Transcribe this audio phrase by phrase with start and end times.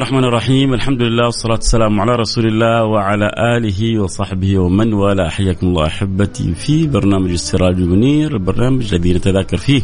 [0.00, 0.74] الرحمن الرحيم.
[0.74, 5.28] الحمد لله والصلاة والسلام على رسول الله وعلى آله وصحبه ومن والاه.
[5.28, 9.82] حياكم الله أحبتي في برنامج السراج المنير البرنامج الذي نتذاكر فيه.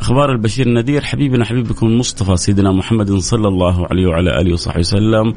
[0.00, 1.00] أخبار البشير النذير.
[1.04, 5.34] حبيبنا حبيبكم المصطفى سيدنا محمد صلى الله عليه وعلى آله وصحبه وسلم.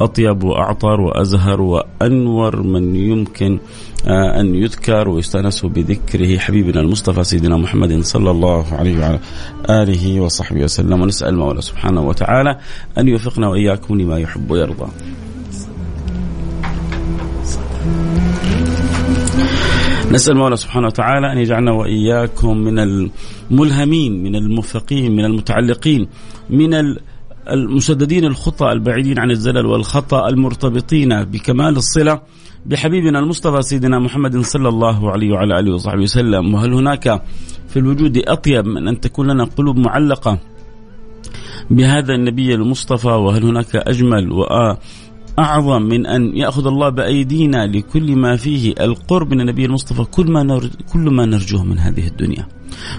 [0.00, 3.58] أطيب وأعطر وأزهر وأنور من يمكن
[4.06, 6.38] آه، أن يذكر ويستأنس بذكره.
[6.38, 9.18] حبيبنا المصطفى سيدنا محمد صلى الله عليه وعلى
[9.70, 11.00] آله وصحبه وسلم.
[11.00, 12.58] ونسأل مولى سبحانه وتعالى
[12.98, 14.86] أن يوفقنا وإياكم لما يحب ويرضى.
[20.12, 26.08] نسأل الله سبحانه وتعالى أن يجعلنا وإياكم من الملهمين من الموفقين من المتعلقين
[26.50, 26.96] من
[27.50, 32.20] المسددين الخطى البعيدين عن الزلل والخطأ المرتبطين بكمال الصلة.
[32.66, 36.54] بحبيبنا المصطفى سيدنا محمد صلى الله عليه وعلى آله وصحبه وسلم.
[36.54, 37.22] وهل هناك
[37.68, 40.38] في الوجود أطيب من أن تكون لنا قلوب معلقة
[41.70, 44.32] بهذا النبي المصطفى؟ وهل هناك أجمل
[45.38, 50.04] أعظم من أن يأخذ الله بأيدينا لكل ما فيه القرب من النبي المصطفى.
[50.04, 52.48] كل ما كل ما نرجوه من هذه الدنيا.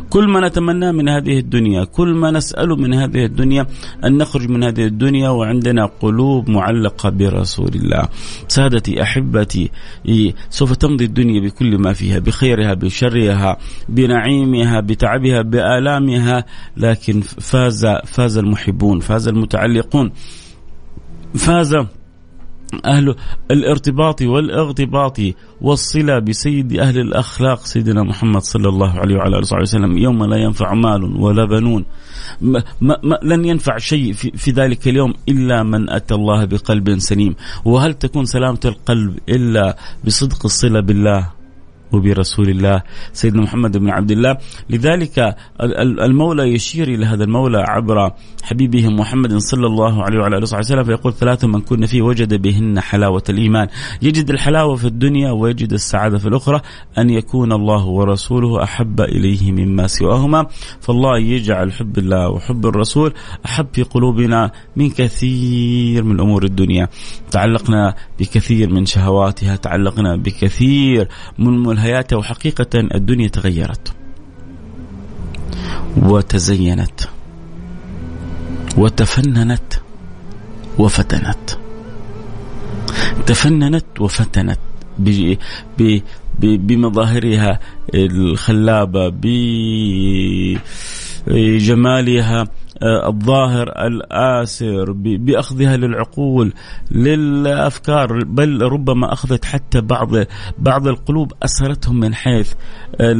[0.10, 1.84] كل ما نتمناه من هذه الدنيا.
[1.84, 3.68] كل ما نسأله من هذه الدنيا
[4.06, 8.10] أن نخرج من هذه الدنيا وعندنا قلوب معلقة برسول الله.
[8.48, 9.72] سادتي أحبتي
[10.50, 13.58] سوف تمضي الدنيا بكل ما فيها بخيرها بشرها
[13.90, 16.46] بنعيمها بتعبها بآلامها.
[16.78, 20.12] لكن فاز فاز المحبون فاز المتعلقون.
[21.36, 21.78] فاز
[22.86, 23.16] أهل
[23.52, 25.18] الارتباط والاغتباط
[25.62, 29.98] والصلة بسيد أهل الأخلاق سيدنا محمد صلى الله عليه وعلى آله وسلم.
[29.98, 31.86] يوم لا ينفع مال ولا بنون.
[32.42, 37.36] ما ما لن ينفع شيء في, في ذلك اليوم إلا من أتى الله بقلب سليم.
[37.66, 41.43] وهل تكون سلامة القلب إلا بصدق الصلة بالله؟
[41.94, 42.82] وبرسول الله
[43.14, 44.38] سيدنا محمد بن عبد الله.
[44.70, 45.36] لذلك
[45.80, 48.12] المولى يشير إلى هذا المولى عبر
[48.44, 52.80] حبيبه محمد صلى الله عليه وعلى آله وسلم فيقول ثلاثة من كن فيه وجد بهن
[52.80, 53.68] حلاوة الإيمان.
[54.02, 56.62] يجد الحلاوة في الدنيا ويجد السعادة في الأخرى.
[56.98, 60.48] أن يكون الله ورسوله أحب إليه مما سواهما.
[60.82, 63.14] فالله يجعل حب الله وحب الرسول
[63.46, 66.88] أحب في قلوبنا من كثير من أمور الدنيا.
[67.32, 71.08] تعلقنا بكثير من شهواتها تعلقنا بكثير
[71.40, 73.94] من ملهياتها وحقيقة الدنيا تغيرت.
[75.98, 77.02] وتزينت.
[78.78, 79.74] وتفننت.
[80.78, 81.58] وفتنت.
[83.26, 84.60] تفننت وفتنت.
[86.40, 87.60] بمظاهرها
[87.96, 89.10] الخلابة
[91.28, 92.48] بجمالها.
[92.82, 96.54] الظاهر الآسر بأخذها للعقول
[96.92, 100.10] للأفكار بل ربما أخذت حتى بعض
[100.58, 102.54] بعض القلوب أسرتهم من حيث
[103.02, 103.14] آه،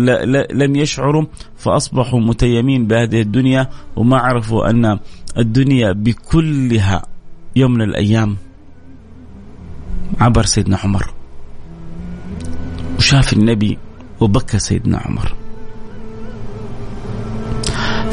[0.52, 1.26] لم يشعروا
[1.58, 5.00] فأصبحوا متيمين بهذه الدنيا وما عرفوا أن
[5.38, 7.06] الدنيا بكلها
[7.56, 8.38] يوم من الأيام
[10.20, 11.14] عبر سيدنا عمر.
[12.98, 13.78] وشاف النبي
[14.20, 15.43] وبكى سيدنا عمر.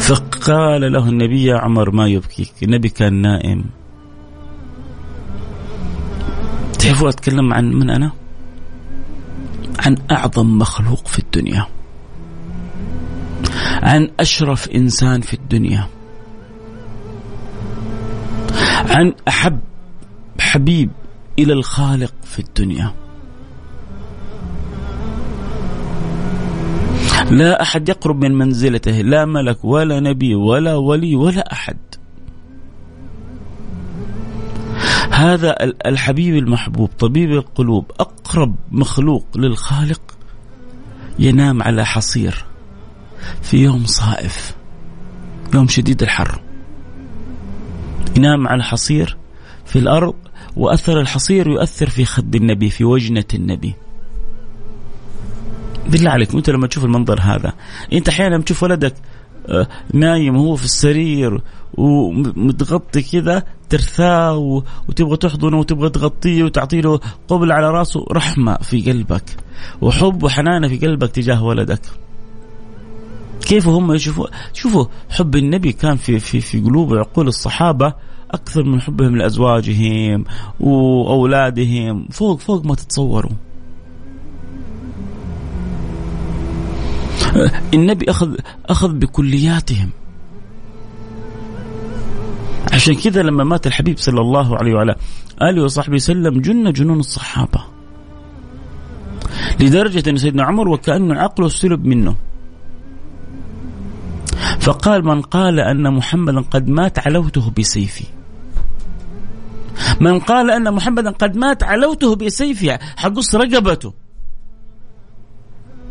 [0.00, 3.64] فقال له النبي يا عمر ما يبكيك النبي كان نائم.
[6.78, 8.12] تعرفوا أتكلم عن من أنا؟
[9.78, 11.66] عن أعظم مخلوق في الدنيا.
[13.82, 15.86] عن أشرف إنسان في الدنيا.
[18.88, 19.60] عن أحب
[20.40, 20.90] حبيب
[21.38, 22.94] إلى الخالق في الدنيا.
[27.30, 31.76] لا أحد يقرب من منزلته لا ملك ولا نبي ولا ولي ولا أحد.
[35.10, 35.54] هذا
[35.86, 40.00] الحبيب المحبوب طبيب القلوب أقرب مخلوق للخالق
[41.18, 42.44] ينام على حصير
[43.42, 44.56] في يوم صائف
[45.54, 46.42] يوم شديد الحر.
[48.16, 49.16] ينام على حصير
[49.66, 50.14] في الأرض
[50.56, 53.74] وأثر الحصير يؤثر في خد النبي في وجنة النبي.
[55.88, 57.52] بالله عليك أنت لما تشوف المنظر هذا
[57.92, 58.94] أنت أحيانا تشوف ولدك
[59.48, 61.40] آه، نايم وهو في السرير
[61.74, 69.36] ومتغطي كذا ترثاه وتبغى تحضنه وتبغى تغطيه وتعطي له قبل على راسه رحمة في قلبك
[69.80, 71.80] وحب وحنانة في قلبك تجاه ولدك.
[73.40, 77.94] كيف هم يشوفوا؟ شوفوا حب النبي كان في في في قلوب وعقول الصحابة
[78.30, 80.24] أكثر من حبهم لأزواجهم
[80.60, 83.49] وأولادهم فوق فوق ما تتصوروا.
[87.74, 88.34] النبي اخذ
[88.66, 89.90] أخذ بكلياتهم.
[92.72, 94.94] عشان كذا لما مات الحبيب صلى الله عليه وعلى
[95.42, 97.64] آله وصحبه وسلم جن جنون الصحابة.
[99.60, 102.16] لدرجة أن سيدنا عمر وكانه عقله سلب منه.
[104.60, 108.04] فقال من قال أن محمدا قد مات علوته بسيفي.
[110.00, 113.99] من قال أن محمدا قد مات علوته بسيفي حقص رقبته.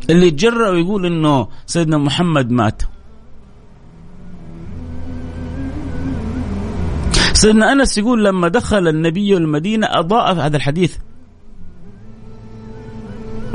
[0.09, 2.81] اللي يتجرأ ويقول إنه سيدنا محمد مات.
[7.33, 10.97] سيدنا أنس يقول لما دخل النبي المدينة أضاء هذا الحديث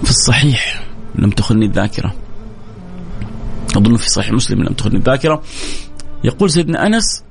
[0.03, 2.15] في الصحيح لم تخني الذاكرة.
[3.77, 5.43] أظن في صحيح مسلم لم تخني الذاكرة.
[6.25, 7.25] يقول سيدنا أنس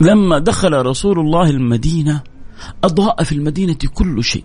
[0.00, 2.22] لما دخل رسول الله المدينة
[2.84, 4.44] أضاء في المدينة كل شيء.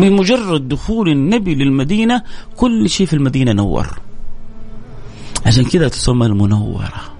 [0.00, 2.22] بمجرد دخول النبي للمدينة
[2.56, 3.86] كل شيء في المدينة نور.
[5.46, 7.18] عشان كذا تسمى المنورة.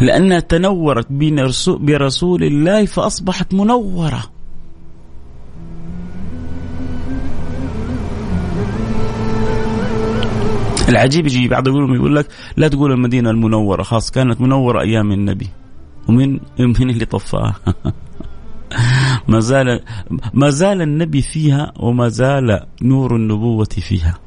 [0.00, 1.06] لأنها تنورت
[1.68, 4.22] برسول الله فأصبحت منورة.
[10.88, 12.26] العجيب يجي بعض يقول لك
[12.56, 15.48] لا تقول المدينة المنورة خاص كانت منورة أيام النبي.
[16.08, 17.54] ومن من اللي طفاها.
[19.28, 19.80] ما زال
[20.34, 24.18] ما زال النبي فيها وما زال نور النبوة فيها.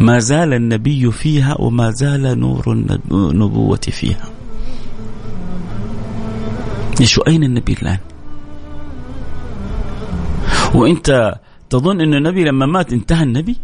[0.00, 2.72] ما زال النبي فيها وما زال نور
[3.12, 4.24] النبوة فيها.
[7.02, 7.98] شو أين النبي الآن؟
[10.74, 11.38] وإنت
[11.70, 13.56] تظن إن النبي لما مات انتهى النبي؟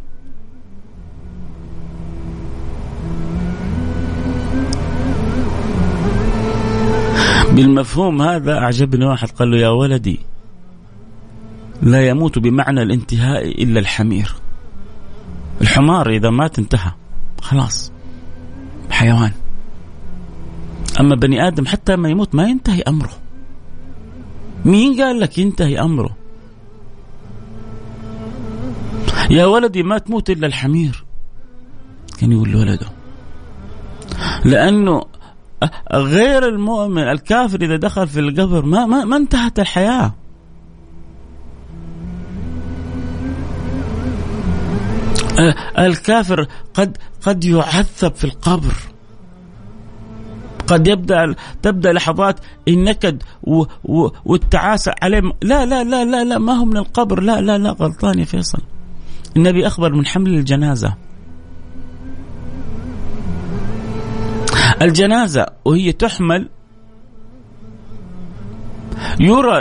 [7.56, 10.20] بالمفهوم هذا أعجبني واحد قال له يا ولدي
[11.82, 14.34] لا يموت بمعنى الانتهاء إلا الحمير.
[15.60, 16.92] الحمار إذا مات انتهى
[17.40, 17.92] خلاص
[18.90, 19.32] حيوان.
[21.00, 23.12] أما بني آدم حتى ما يموت ما ينتهي أمره.
[24.64, 26.16] مين قال لك ينتهي أمره؟
[29.30, 31.04] يا ولدي ما تموت إلا الحمير.
[32.18, 32.86] كان يقول لولده
[34.44, 35.02] لأنه
[35.92, 40.14] غير المؤمن الكافر إذا دخل في القبر ما ما, ما انتهت الحياة.
[45.78, 48.74] الكافر قد قد يعذب في القبر.
[50.66, 53.22] قد يبدأ تبدأ لحظات النكد
[54.24, 58.18] والتعاسة عليه لا لا لا لا لا ما هو من القبر لا لا لا غلطان
[58.18, 58.58] يا فيصل.
[59.36, 61.05] النبي أخبر من حمل الجنازة.
[64.82, 66.48] الجنازة وهي تحمل
[69.20, 69.60] يرى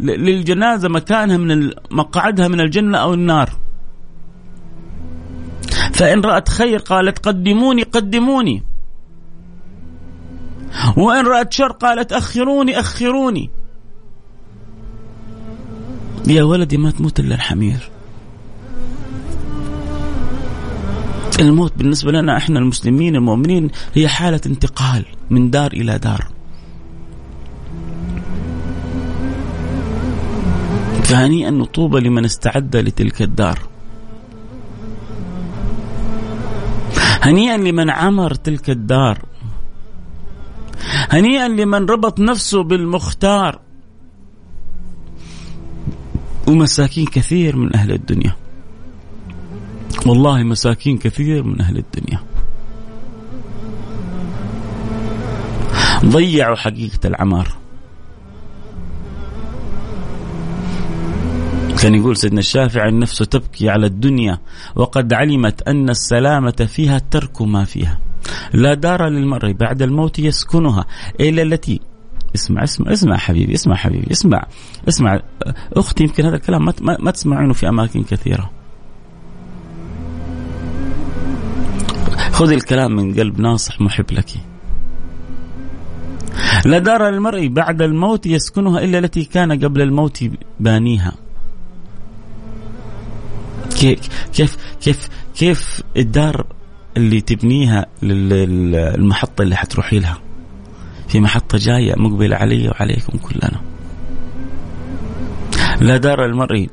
[0.00, 3.50] للجنازة مكانها من مقعدها من الجنة أو النار.
[5.92, 8.62] فإن رأت خير قالت قدموني قدموني.
[10.96, 13.50] وإن رأت شر قالت أخروني أخروني.
[16.26, 17.91] يا ولدي ما تموت إلا الحمير.
[21.40, 21.72] الموت.
[21.76, 26.26] بالنسبة لنا إحنا المسلمين المؤمنين هي حالة انتقال من دار إلى دار.
[31.04, 33.58] فهنيئا طوبى لمن استعد لتلك الدار.
[37.22, 39.24] هنيئا لمن عمر تلك الدار.
[41.10, 43.60] هنيئا لمن ربط نفسه بالمختار.
[46.48, 48.36] ومساكين كثير من أهل الدنيا.
[50.06, 52.20] والله مساكين كثير من أهل الدنيا.
[56.04, 57.48] ضيعوا حقيقة العمار.
[61.82, 64.38] كان يقول سيدنا الشافعي النفس تبكي على الدنيا
[64.76, 67.98] وقد علمت أن السلامة فيها ترك ما فيها.
[68.52, 70.84] لا دار للمرء بعد الموت يسكنها.
[71.20, 71.80] إلا التي؟
[72.34, 74.46] اسمع اسمع اسمع حبيبي اسمع حبيبي اسمع
[74.88, 75.20] اسمع.
[75.72, 78.61] أختي يمكن هذا الكلام ما, ما تسمعونه في أماكن كثيرة.
[82.42, 84.30] خذ الكلام من قلب ناصح محب لك.
[86.64, 90.24] لا دار للمرء بعد الموت يسكنها إلا التي كان قبل الموت
[90.60, 91.12] بانيها.
[93.80, 96.46] كيف كيف كيف الدار
[96.96, 100.18] اللي تبنيها للمحطة اللي حتروحي لها؟
[101.08, 103.60] في محطة جاية مقبلة علي وعليكم كلنا.
[105.80, 106.68] لا دار المرء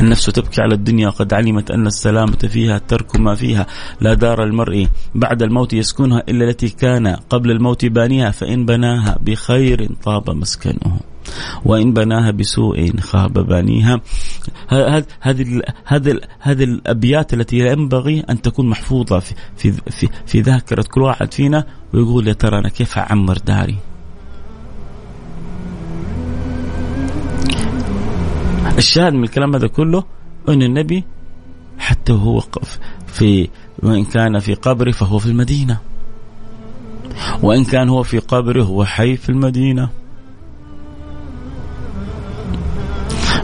[0.00, 3.66] النفس تبكي على الدنيا وقد علمت أن السلامة فيها ترك ما فيها.
[4.00, 9.88] لا دار المرء بعد الموت يسكنها إلا التي كان قبل الموت بانيها فإن بناها بخير
[10.04, 11.00] طاب مسكنه
[11.64, 14.00] وإن بناها بسوء خاب بانيها.
[14.68, 15.62] هذه هذه
[16.40, 21.66] هذه الأبيات التي ينبغي أن تكون محفوظة في في في, في ذاكرة كل واحد فينا
[21.94, 23.76] ويقول يا ترى أنا كيف أعمر داري.
[28.78, 30.04] الشاهد من الكلام هذا كله
[30.48, 31.04] أن النبي
[31.78, 32.42] حتى هو
[33.06, 33.48] في
[33.82, 35.78] وإن كان في قبره فهو في المدينة.
[37.42, 39.88] وإن كان هو في قبره هو حي في المدينة.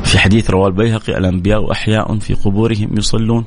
[0.04, 3.44] في حديث رواه البيهقي الأنبياء أحياء في قبورهم يصلون.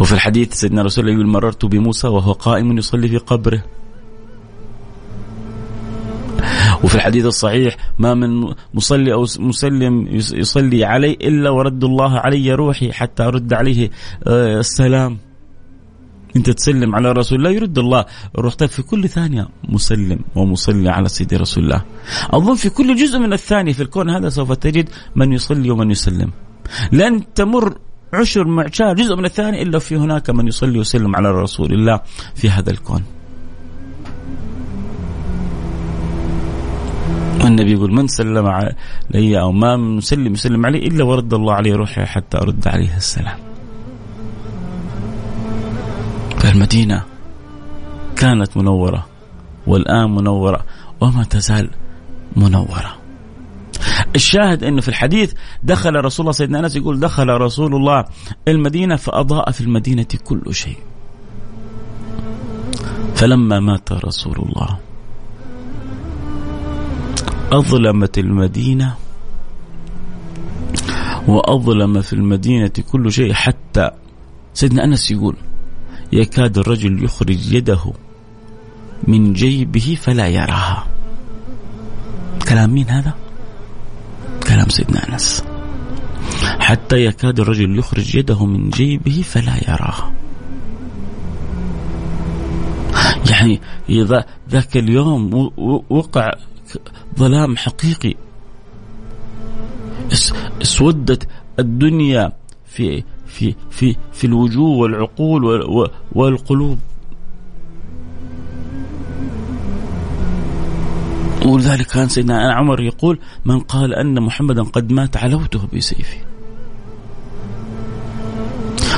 [0.00, 3.62] وفي الحديث سيدنا رسول الله يقول مررت بموسى وهو قائم يصلي في قبره.
[6.82, 12.92] وفي الحديث الصحيح ما من مصلي أو مسلم يصلي علي إلا ورد الله علي روحي
[12.92, 13.90] حتى أرد عليه
[14.26, 15.18] آه، السلام.
[16.36, 18.04] أنت تسلم على رسول الله يرد الله.
[18.38, 21.84] روح طيب في كل ثانية مسلم ومصلي على سيدي رسول الله.
[22.30, 26.30] أظن في كل جزء من الثانية في الكون هذا سوف تجد من يصلي ومن يسلم.
[26.92, 27.78] لن تمر
[28.14, 32.00] عشر معشار جزء من الثاني إلا في هناك من يصلي ويسلم على رسول الله
[32.34, 33.02] في هذا الكون.
[37.48, 42.04] النبي يقول من سلم علي أو ما مسلم يسلم علي إلا ورد الله عليه روحي
[42.04, 43.38] حتى أرد عليه السلام.
[46.38, 47.02] فالمدينة
[48.16, 49.06] كانت منورة
[49.66, 50.64] والآن منورة
[51.00, 51.70] وما تزال
[52.36, 52.96] منورة.
[54.14, 58.04] الشاهد إنه في الحديث دخل رسول الله سيدنا أنس يقول دخل رسول الله
[58.48, 60.78] المدينة فأضاء في المدينة كل شيء.
[63.14, 64.78] فلما مات رسول الله
[67.52, 68.94] أظلمت المدينة
[71.28, 73.90] وأظلم في المدينة كل شيء حتى
[74.54, 75.36] سيدنا أنس يقول
[76.12, 77.92] يكاد الرجل يخرج يده
[79.08, 80.86] من جيبه فلا يراها.
[82.48, 83.14] كلام مين هذا؟
[84.48, 85.44] كلام سيدنا أنس.
[86.58, 90.12] حتى يكاد الرجل يخرج يده من جيبه فلا يراها.
[93.30, 93.60] يعني
[94.50, 95.50] ذاك اليوم
[95.90, 96.32] وقع
[97.18, 98.14] ظلام حقيقي.
[100.62, 102.32] اسودت الدنيا
[102.66, 105.44] في في في في الوجوه والعقول
[106.12, 106.78] والقلوب.
[111.46, 116.16] ولذلك كان سيدنا عمر يقول من قال أن محمدا قد مات علوته بسيفي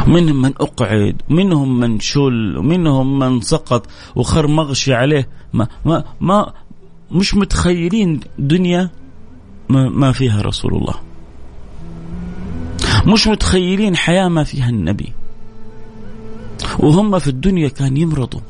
[0.06, 5.28] منهم من أقعد منهم من شل منهم من سقط وخر مغشي عليه.
[5.52, 6.52] ما ما ما
[7.10, 8.90] مش متخيلين دنيا
[9.68, 10.94] ما, فيها رسول الله.
[13.06, 15.12] مش متخيلين حياة ما فيها النبي.
[16.78, 18.40] وهم في الدنيا كان يمرضوا.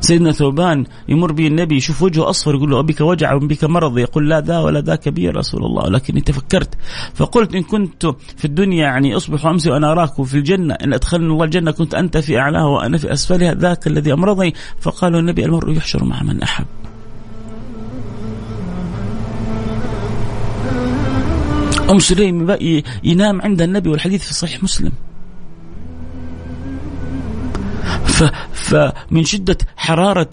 [0.00, 4.28] سيدنا ثوبان يمر به النبي يشوف وجهه أصفر يقول له أبيك وجع وبك مرض يقول
[4.30, 5.88] لا ذا ولا ذا كبير رسول الله.
[5.88, 6.74] لكني تفكرت
[7.14, 11.44] فقلت إن كنت في الدنيا يعني أصبح وامسي وأنا أراك في الجنة إن أدخلني الله
[11.44, 14.54] الجنة كنت أنت في اعلاها وأنا في اسفلها ذاك الذي أمرضني.
[14.80, 16.66] فقالوا النبي المرء يحشر مع من أحب.
[21.90, 22.56] أم سليم
[23.04, 24.92] ينام عند النبي والحديث في صحيح مسلم.
[28.52, 30.30] فمن شدة حرارة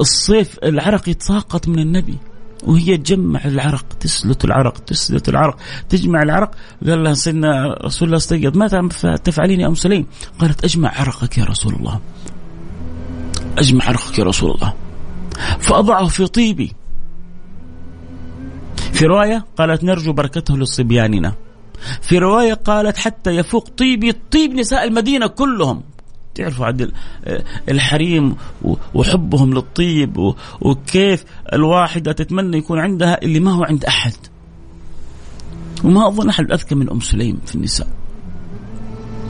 [0.00, 2.18] الصيف العرق يتساقط من النبي
[2.64, 5.58] وهي تجمع العرق تسلت العرق تسلت العرق
[5.88, 6.50] تجمع العرق.
[6.86, 8.56] قال لها سيدنا رسول الله استيقظ.
[8.56, 10.06] ما تفعلين يا أم سليم؟
[10.38, 12.00] قالت أجمع عرقك يا رسول الله.
[13.58, 14.74] أجمع عرقك يا رسول الله.
[15.58, 16.72] فأضعه في طيبي.
[18.96, 21.34] في رواية قالت نرجو بركته لصبياننا
[22.02, 25.82] في رواية قالت حتى يفوق طيبي طيب نساء المدينة كلهم.
[26.34, 26.92] تعرفوا عدل
[27.68, 28.36] الحريم
[28.94, 34.12] وحبهم للطيب وكيف الواحدة تتمنى يكون عندها اللي ما هو عند أحد.
[35.84, 37.88] وما أظن أحد أذكى من أم سليم في النساء.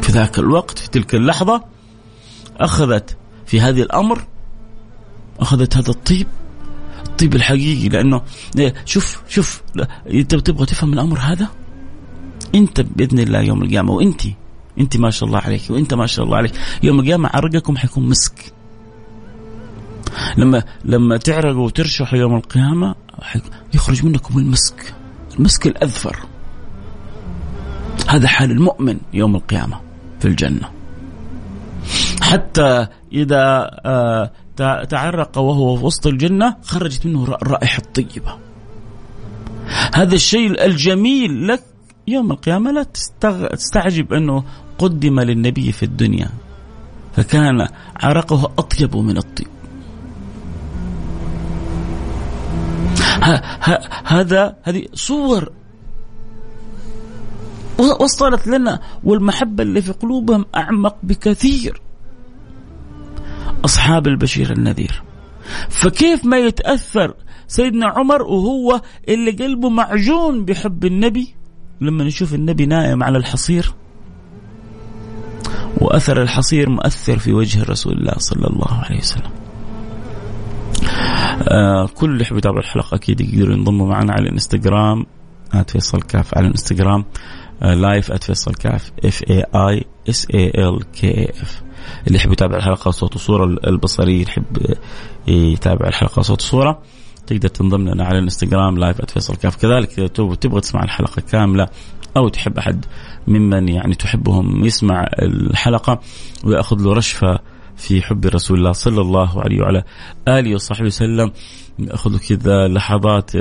[0.02, 1.64] في ذاك الوقت في تلك اللحظة
[2.56, 4.26] أخذت في هذه الأمر
[5.40, 6.26] أخذت هذا الطيب
[7.16, 8.23] الطيب الحقيقي لأنه
[8.85, 9.62] شوف شوف
[10.11, 11.49] أنت تبغى تفهم الأمر هذا؟
[12.54, 14.23] أنت بإذن الله يوم القيامة وأنتِ
[14.80, 18.52] أنت ما شاء الله عليك وأنت ما شاء الله عليك يوم القيامة عرقكم حيكون مسك.
[20.37, 22.94] لما لما تعرقوا وترشحوا يوم القيامة
[23.75, 24.94] يخرج منكم المسك
[25.38, 26.16] المسك الأذفر.
[28.08, 29.80] هذا حال المؤمن يوم القيامة
[30.20, 30.70] في الجنة.
[32.23, 38.38] حتى إذا آه، تعرق وهو في وسط الجنة خرجت منه الرائحة الطيبة.
[39.94, 41.62] هذا الشيء الجميل لك
[42.08, 42.86] يوم القيامة لا
[43.52, 44.44] تستعجب أنه
[44.78, 46.28] قدم للنبي في الدنيا.
[47.16, 49.46] فكان عرقه أطيب من الطيب.
[54.04, 55.50] هذا هذه صور
[58.00, 61.80] وصلت لنا والمحبة اللي في قلوبهم أعمق بكثير.
[63.66, 65.02] أصحاب البشير النذير.
[65.69, 67.14] فكيف ما يتأثر
[67.49, 71.34] سيدنا عمر وهو اللي قلبه معجون بحب النبي؟
[71.80, 73.75] لما نشوف النبي نائم على الحصير.
[75.80, 79.30] وأثر الحصير مؤثر في وجه رسول الله صلى الله عليه وسلم.
[81.49, 85.06] آه كل اللي يحب يتابع الحلقة أكيد يقدروا ينضموا معنا على الإنستغرام
[85.69, 87.04] @فيصل كاف على الإنستغرام
[87.62, 91.62] آه live @فيصل كاف F A I S A L K F
[92.06, 94.76] اللي يحب يتابع الحلقة صوت وصورة البصري يحب
[95.28, 96.82] يتابع الحلقة صوت وصورة
[97.26, 101.68] تقدر تنضم لنا على الانستغرام live @فيصل كاف كذلك إذا تبغى تسمع الحلقة كاملة
[102.16, 102.84] أو تحب أحد
[103.28, 106.00] ممن يعني تحبهم يسمع الحلقة
[106.44, 107.38] ويأخذ له رشفة
[107.76, 109.82] في حب رسول الله صلى الله عليه وعلى
[110.28, 111.32] آله وصحبه وسلم
[111.78, 113.32] يأخذ كذا لحظات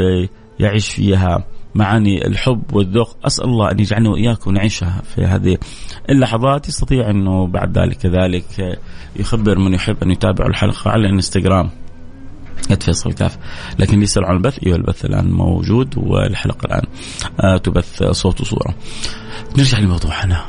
[0.60, 1.44] يعيش فيها
[1.76, 3.18] معاني الحب والذوق.
[3.26, 5.58] أسأل الله أن يجعلنا وإياكم نعيشها في هذه
[6.10, 6.68] اللحظات.
[6.68, 8.80] يستطيع أنه بعد ذلك كذلك
[9.16, 11.70] يخبر من يحب أن يتابع الحلقة على الانستغرام
[12.80, 13.38] فيصل كاف.
[13.80, 16.84] لكن يسأل عن البث أيوه البث الآن موجود والحلقة الآن
[17.40, 18.76] آه تبث صوت وصورة.
[19.58, 20.46] نرجع لموضوعنا.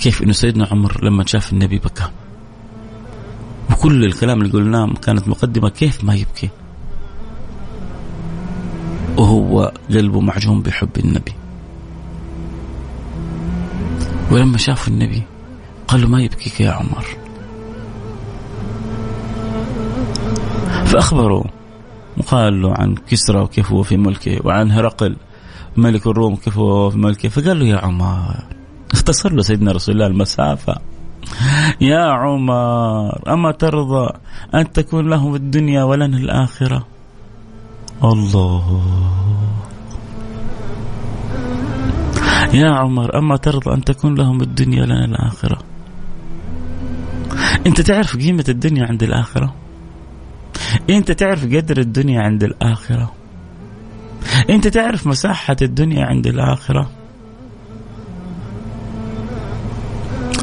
[0.00, 2.04] كيف إنه سيدنا عمر لما شاف النبي بكى؟
[3.70, 6.48] وكل الكلام اللي قلناه كانت مقدمة كيف ما يبكي؟
[9.16, 11.32] وهو قلبه معجون بحب النبي.
[14.30, 15.22] ولما شاف النبي
[15.88, 17.06] قال له ما يبكيك يا عمر.
[20.86, 21.44] فأخبروا
[22.18, 25.16] وقال له عن كسرى وكيف هو في ملكه وعن هرقل
[25.76, 28.44] ملك الروم كيف هو في ملكه فقال له يا عمر
[28.92, 30.76] اختصر له سيدنا رسول الله المسافة.
[31.80, 34.12] يا عمر أما ترضى
[34.54, 36.86] أن تكون له في الدنيا ولنا الآخرة؟
[38.04, 38.82] الله.
[42.54, 45.58] يا عمر أما ترضى أن تكون لهم الدنيا لنا الآخرة؟
[47.66, 49.54] أنت تعرف قيمة الدنيا عند الآخرة؟
[50.90, 53.12] أنت تعرف قدر الدنيا عند الآخرة؟
[54.50, 56.90] أنت تعرف مساحة الدنيا عند الآخرة؟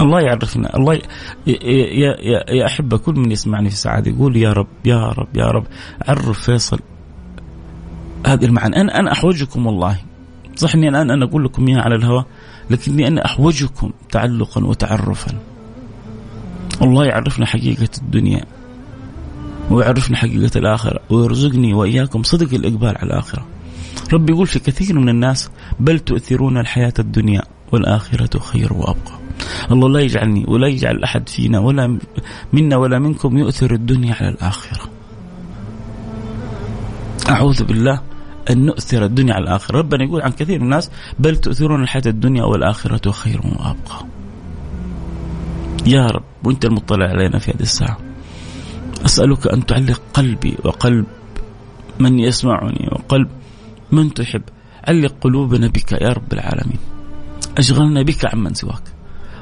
[0.02, 1.02] الله يعرفنا الله ي...
[1.48, 5.46] يا يا يا احبه كل من يسمعني في سعاده يقول يا رب يا رب يا
[5.46, 5.68] رب
[6.08, 6.80] عرف فيصل.
[8.28, 9.98] هذه المعنى أنا أنا أحوجكم والله.
[10.56, 12.26] صح إني الآن أنا أقول لكم إياها على الهواء
[12.70, 15.32] لكني أنا أحوجكم تعلقا وتعرفا.
[16.82, 18.46] الله يعرفنا حقيقة الدنيا
[19.72, 23.46] ويعرفني حقيقة الآخرة ويرزقني وإياكم صدق الإقبال على الآخرة.
[24.14, 29.20] ربي يقول في كثير من الناس بل تؤثرون الحياة الدنيا والآخرة خير وأبقى.
[29.72, 32.00] الله لا يجعلني ولا يجعل أحد فينا ولا
[32.54, 34.82] منا ولا منكم يؤثر الدنيا على الآخرة.
[37.30, 38.02] أعوذ بالله
[38.50, 39.78] أن نؤثر الدنيا على الآخرة.
[39.78, 44.06] ربنا يقول عن كثير من الناس بل تؤثرون الحياة الدنيا والآخرة خير وأبقى.
[45.86, 47.98] يا رب وأنت المطلع علينا في هذه الساعة.
[49.06, 51.06] أسألك أن تعلق قلبي وقلب
[52.00, 53.28] من يسمعني وقلب
[53.92, 54.42] من تحب.
[54.88, 56.80] علق قلوبنا بك يا رب العالمين.
[57.58, 58.84] أشغلنا بك عمن سواك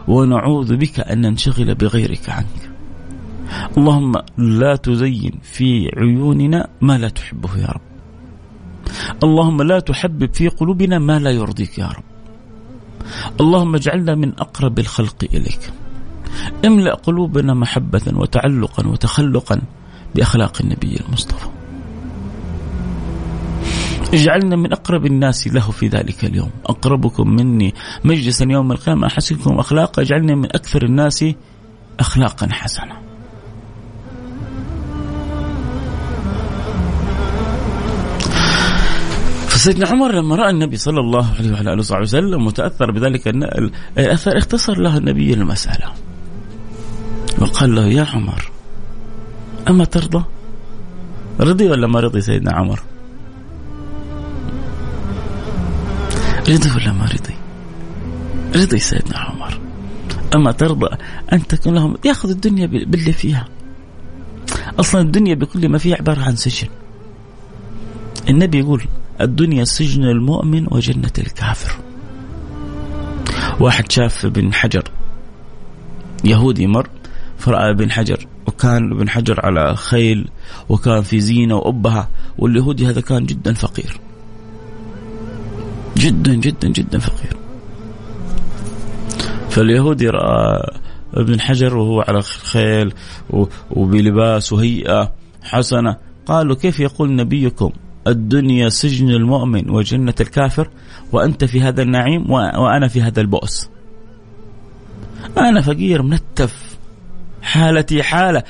[0.07, 2.71] ونعوذ بك أن ننشغل بغيرك عنك.
[3.77, 7.94] اللهم لا تزين في عيوننا ما لا تحبه يا رب.
[9.23, 12.03] اللهم لا تحبب في قلوبنا ما لا يرضيك يا رب.
[13.41, 15.59] اللهم اجعلنا من أقرب الخلق إليك.
[16.65, 19.61] املأ قلوبنا محبة وتعلقا وتخلقا
[20.15, 21.47] بأخلاق النبي المصطفى.
[24.13, 26.51] اجعلنا من أقرب الناس له في ذلك اليوم.
[26.65, 30.01] أقربكم مني مجلسا يوم القيامة أحسنكم أخلاقا.
[30.01, 31.25] اجعلنا من أكثر الناس
[31.99, 33.04] أخلاقا حسنة
[39.65, 43.27] فسيدنا عمر لما رأى النبي صلى الله عليه وعلى آله وصحبه وسلم وتاثر بذلك
[43.97, 45.93] الأثر اختصر له النبي المسألة
[47.39, 48.51] وقال له يا عمر
[49.69, 50.23] أما ترضى؟
[51.39, 52.79] رضي ولا ما رضي سيدنا عمر؟
[56.49, 57.35] رضي ولا ما رضي؟
[58.55, 59.59] رضي سيدنا عمر
[60.35, 60.97] أما ترضى
[61.33, 63.47] أن تكون لهم يأخذ الدنيا باللي فيها
[64.79, 66.67] أصلا الدنيا بكل ما فيها عبارة عن سجن
[68.29, 68.87] النبي يقول
[69.21, 71.75] الدنيا سجن المؤمن وجنة الكافر.
[73.59, 74.83] واحد شاف ابن حجر
[76.23, 76.89] يهودي مر
[77.37, 80.27] فرأى ابن حجر وكان ابن حجر على خيل
[80.69, 83.99] وكان في زينة وأبها واليهودي هذا كان جدا فقير.
[85.97, 87.37] جدا جدا جدا فقير.
[89.49, 90.71] فاليهودي رأى
[91.13, 92.93] ابن حجر وهو على خيل
[93.71, 95.97] وبلباس وهيئة حسنة.
[96.25, 97.71] قالوا كيف يقول نبيكم؟
[98.07, 100.69] الدنيا سجن المؤمن وجنة الكافر
[101.11, 103.69] وأنت في هذا النعيم وأنا في هذا البؤس.
[105.37, 106.77] أنا فقير منتف.
[107.41, 108.43] حالتي حالة.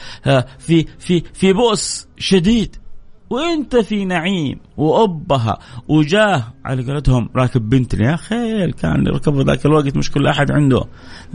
[0.60, 2.76] في في في بؤس شديد.
[3.30, 6.44] وأنت في نعيم وأبها وجاه.
[6.66, 10.84] على قولتهم راكب بنت يا خيل كان يركبوا ذاك الوقت مش كل أحد عنده.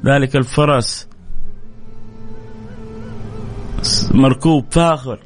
[0.04, 1.08] ذلك الفرس.
[4.14, 5.18] مركوب فاخر.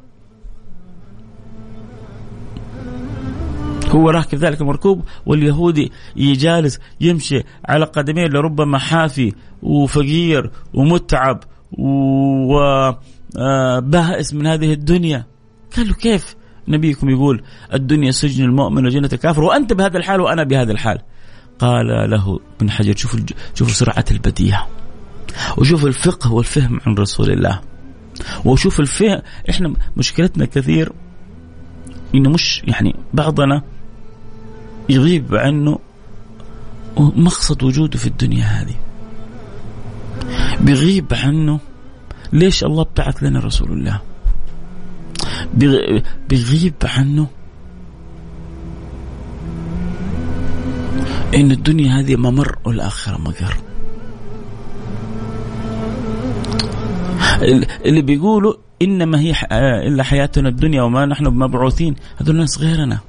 [3.89, 11.43] هو راكب ذلك المركوب واليهودي يجالس يمشي على قدميه لربما حافي وفقير ومتعب
[13.37, 15.25] وبائس من هذه الدنيا.
[15.77, 16.35] قال له كيف؟
[16.67, 17.43] نبيكم يقول
[17.73, 20.99] الدنيا سجن المؤمن وجنة الكافر وأنت بهذا الحال وأنا بهذا الحال.
[21.59, 23.17] قال له ابن حجر شوف
[23.53, 24.67] شوف سرعة البديهة
[25.57, 27.61] وشوف الفقه والفهم عن رسول الله
[28.45, 29.21] وشوف الفهم.
[29.49, 30.91] إحنا مشكلتنا كثير
[32.15, 33.61] إنه مش يعني بعضنا
[34.89, 35.79] يغيب عنه
[36.97, 38.75] مقصد وجوده في الدنيا هذه.
[40.61, 41.59] بيغيب عنه
[42.33, 44.01] ليش الله بعث لنا رسول الله؟
[46.29, 47.27] بيغيب عنه
[51.35, 53.57] إن الدنيا هذه ممر والآخرة مقر.
[57.85, 59.33] اللي بيقولوا إنما هي
[59.87, 61.95] إلا حياتنا الدنيا وما نحن بمبعوثين.
[62.17, 62.99] هذول ناس غيرنا.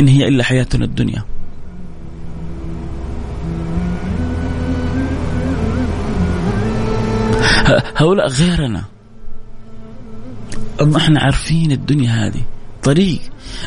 [0.00, 1.24] إن هي إلا حياتنا الدنيا.
[7.96, 8.84] هؤلاء غيرنا.
[10.80, 12.42] أما إحنا عارفين الدنيا هذه.
[12.82, 13.20] طريق.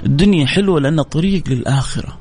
[0.06, 2.18] الدنيا حلوة لأنها طريق للآخرة.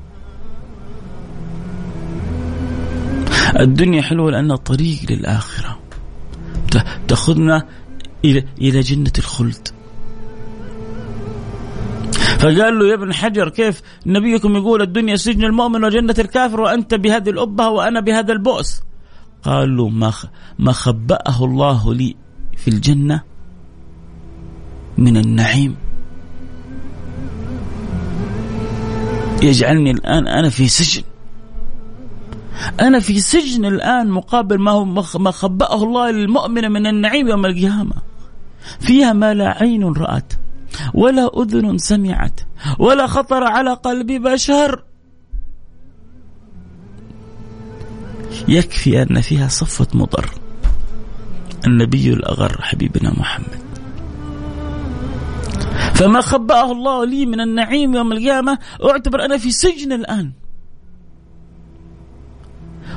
[3.59, 5.79] الدنيا حلوة لأنها طريق للآخرة.
[7.07, 7.65] تأخذنا
[8.25, 9.74] إلى إلى جنة الخلد.
[12.39, 17.29] فقال له يا ابن حجر كيف نبيكم يقول الدنيا سجن المؤمن وجنة الكافر وأنت بهذه
[17.29, 18.81] الأبهة وأنا بهذا البؤس؟
[19.43, 20.13] قال له ما
[20.59, 22.15] ما خبأه الله لي
[22.57, 23.21] في الجنة
[24.97, 25.75] من النعيم.
[29.43, 31.03] يجعلني الآن أنا في سجن.
[32.79, 34.85] أنا في سجن الآن مقابل ما هو
[35.19, 37.95] ما خبأه الله للمؤمن من النعيم يوم القيامة.
[38.79, 40.33] فيها ما لا عين رأت.
[40.93, 42.39] ولا أذن سمعت
[42.79, 44.83] ولا خطر على قلب بشر.
[48.47, 50.29] يكفي أن فيها صفه مضر.
[51.67, 53.65] النبي الأغر حبيبنا محمد.
[55.93, 60.31] فما خبأه الله لي من النعيم يوم القيامة أعتبر أنا في سجن الآن.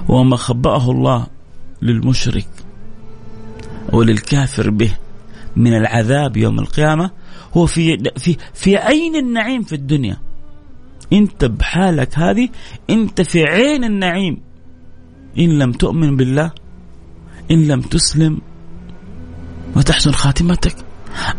[0.09, 1.27] وما خبأه الله
[1.83, 2.49] للمشرك
[3.93, 4.93] وللكافر به
[5.57, 7.11] من العذاب يوم القيامة
[7.57, 10.17] هو في في في عين النعيم في الدنيا.
[11.13, 12.49] انت بحالك هذه
[12.91, 14.41] انت في عين النعيم.
[15.39, 16.53] إن لم تؤمن بالله
[17.51, 18.41] إن لم تسلم
[19.77, 20.77] وتحسن خاتمتك.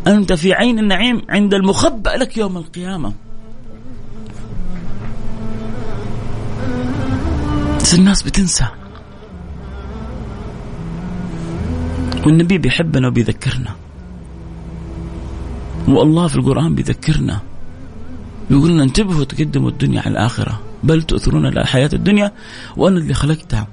[0.08, 3.14] أنت في عين النعيم عند المخبأ لك يوم القيامة.
[7.78, 8.68] بس الناس بتنسى.
[12.26, 13.76] والنبي بيحبنا وبيذكرنا.
[15.88, 17.40] والله في القرآن بيذكرنا.
[18.50, 20.60] يقول لنا انتبهوا تقدموا الدنيا على الآخرة.
[20.84, 22.32] بل تؤثرون الحياة الدنيا
[22.78, 23.68] وأنا اللي خلقتها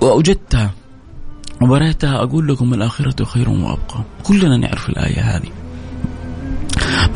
[0.00, 0.70] وأوجدتها
[1.62, 2.22] وبريتها.
[2.22, 4.04] أقول لكم الآخرة خير وأبقى.
[4.22, 5.48] كلنا نعرف الآية هذه.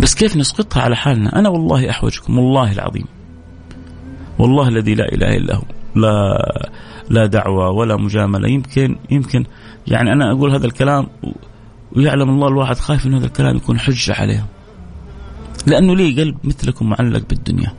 [0.00, 3.04] بس كيف نسقطها على حالنا؟ أنا والله أحوجكم والله العظيم.
[4.38, 5.62] والله الذي لا إله إلا هو.
[5.94, 6.70] لا
[7.10, 8.48] لا دعوة ولا مجاملة.
[8.48, 9.44] يمكن يمكن
[9.86, 11.06] يعني أنا أقول هذا الكلام
[11.92, 14.46] ويعلم الله الواحد خايف أن هذا الكلام يكون حجة عليه
[15.66, 17.72] لأنه لي قلب مثلكم معلق بالدنيا.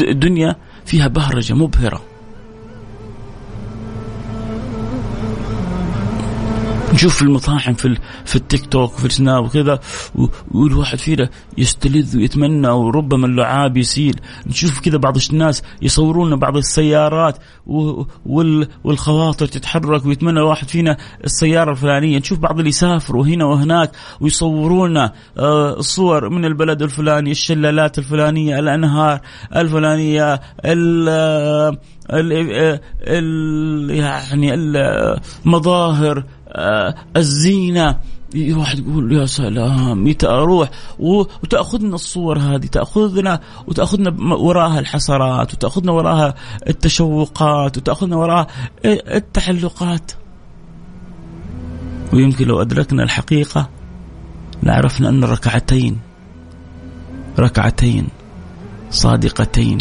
[0.00, 2.13] الدنيا فيها بهرجة مبهرة.
[6.94, 9.80] نشوف المطاعم في في التيك توك وفي السناب وكذا
[10.50, 11.28] والواحد فينا
[11.58, 14.20] يستلذ ويتمنى وربما اللعاب يسيل.
[14.46, 17.38] نشوف كذا بعض الناس يصورون بعض السيارات
[18.84, 22.18] والخواطر تتحرك ويتمنى الواحد فينا السيارة الفلانية.
[22.18, 24.96] نشوف بعض اللي يسافروا هنا وهناك ويصورون
[25.38, 29.20] آه، صور من البلد الفلاني الشلالات الفلانية الأنهار
[29.56, 31.08] الفلانية ال
[32.10, 36.24] ال ال يعني المظاهر آه،
[37.16, 37.98] الزينة.
[38.34, 46.34] الواحد يقول يا سلام متى أروح وتأخذنا الصور هذه تأخذنا وتأخذنا وراها الحسرات وتأخذنا وراها
[46.68, 48.46] التشوقات وتأخذنا وراها
[48.84, 50.12] التحلقات.
[52.12, 53.68] ويمكن لو أدركنا الحقيقة
[54.62, 56.00] لعرفنا أن ركعتين
[57.38, 58.08] ركعتين
[58.90, 59.78] صادقتين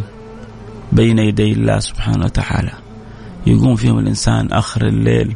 [0.92, 2.72] بين يدي الله سبحانه وتعالى.
[3.48, 5.36] يقوم فيهم الإنسان آخر الليل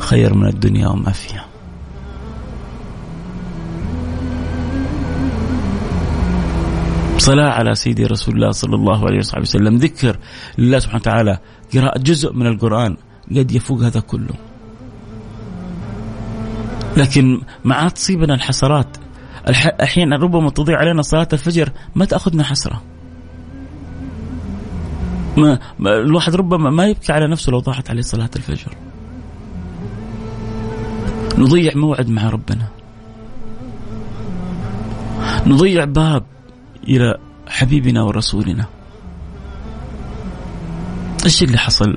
[0.00, 1.46] خير من الدنيا وما فيها.
[7.18, 9.76] صلاة على سيدي رسول الله صلى الله عليه وصحبه وسلم.
[9.76, 10.18] ذكر
[10.58, 11.38] لله سبحانه وتعالى
[11.74, 12.96] قراءة جزء من القرآن
[13.36, 14.34] قد يفوق هذا كله.
[16.96, 18.96] لكن مع تصيبنا الحسرات.
[19.82, 22.82] أحيانا ربما تضيع علينا صلاة الفجر ما تأخذنا حسرة.
[25.36, 28.72] ما الواحد ربما ما يبكي على نفسه لو ضاعت عليه صلاة الفجر.
[31.40, 32.68] نضيع موعد مع ربنا.
[35.46, 36.24] نضيع باب
[36.88, 38.66] إلى حبيبنا ورسولنا.
[41.24, 41.96] إيش اللي حصل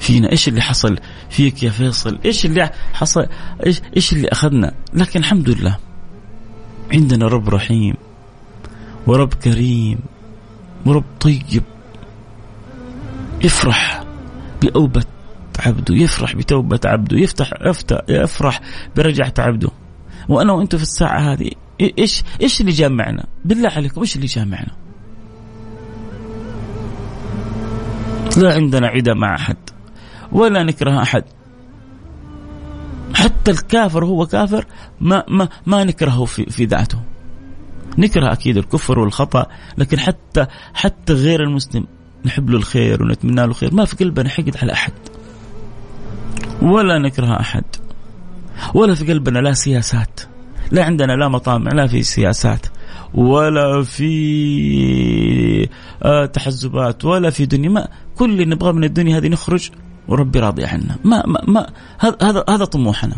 [0.00, 0.98] فينا؟ إيش اللي حصل
[1.30, 3.26] فيك يا فيصل؟ إيش اللي حصل؟
[3.66, 5.76] إيش إيش اللي أخذنا؟ لكن الحمد لله
[6.92, 7.94] عندنا رب رحيم
[9.06, 9.98] ورب كريم
[10.86, 11.62] ورب طيب.
[13.44, 14.04] يفرح
[14.62, 15.04] بأوبة
[15.66, 17.50] عبده يفرح بتوبة عبده يفتح
[18.08, 18.60] يفرح
[18.96, 19.68] برجعة عبده.
[20.28, 21.50] وأنا وأنتم في الساعة هذه
[21.98, 24.72] إيش إيش اللي جامعنا؟ بالله عليكم إيش اللي جامعنا؟
[28.36, 29.56] لا عندنا عدة مع أحد
[30.32, 31.24] ولا نكره أحد.
[33.14, 34.66] حتى الكافر هو كافر
[35.00, 36.98] ما ما ما نكرهه في في ذاته.
[37.98, 39.46] نكره أكيد الكفر والخطأ
[39.78, 41.86] لكن حتى حتى غير المسلم
[42.24, 43.74] نحب له الخير ونتمنى له الخير.
[43.74, 44.92] ما في قلبنا حقد على أحد.
[46.62, 47.64] ولا نكره أحد.
[48.74, 50.20] ولا في قلبنا لا سياسات.
[50.70, 52.66] لا عندنا لا مطامع لا في سياسات.
[53.14, 55.68] ولا في
[56.02, 57.68] آه، تحزبات ولا في دنيا.
[57.68, 59.70] ما كل اللي نبغاه من الدنيا هذه نخرج
[60.08, 60.96] وربي راضي عنا.
[61.04, 61.66] ما ما, ما
[61.98, 63.16] هذا هذا طموحنا.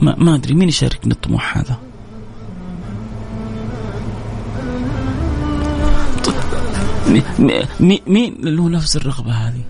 [0.00, 1.76] ما ما أدري مين يشاركني الطموح هذا.
[7.80, 9.60] مين اللي له نفس الرغبة هذه؟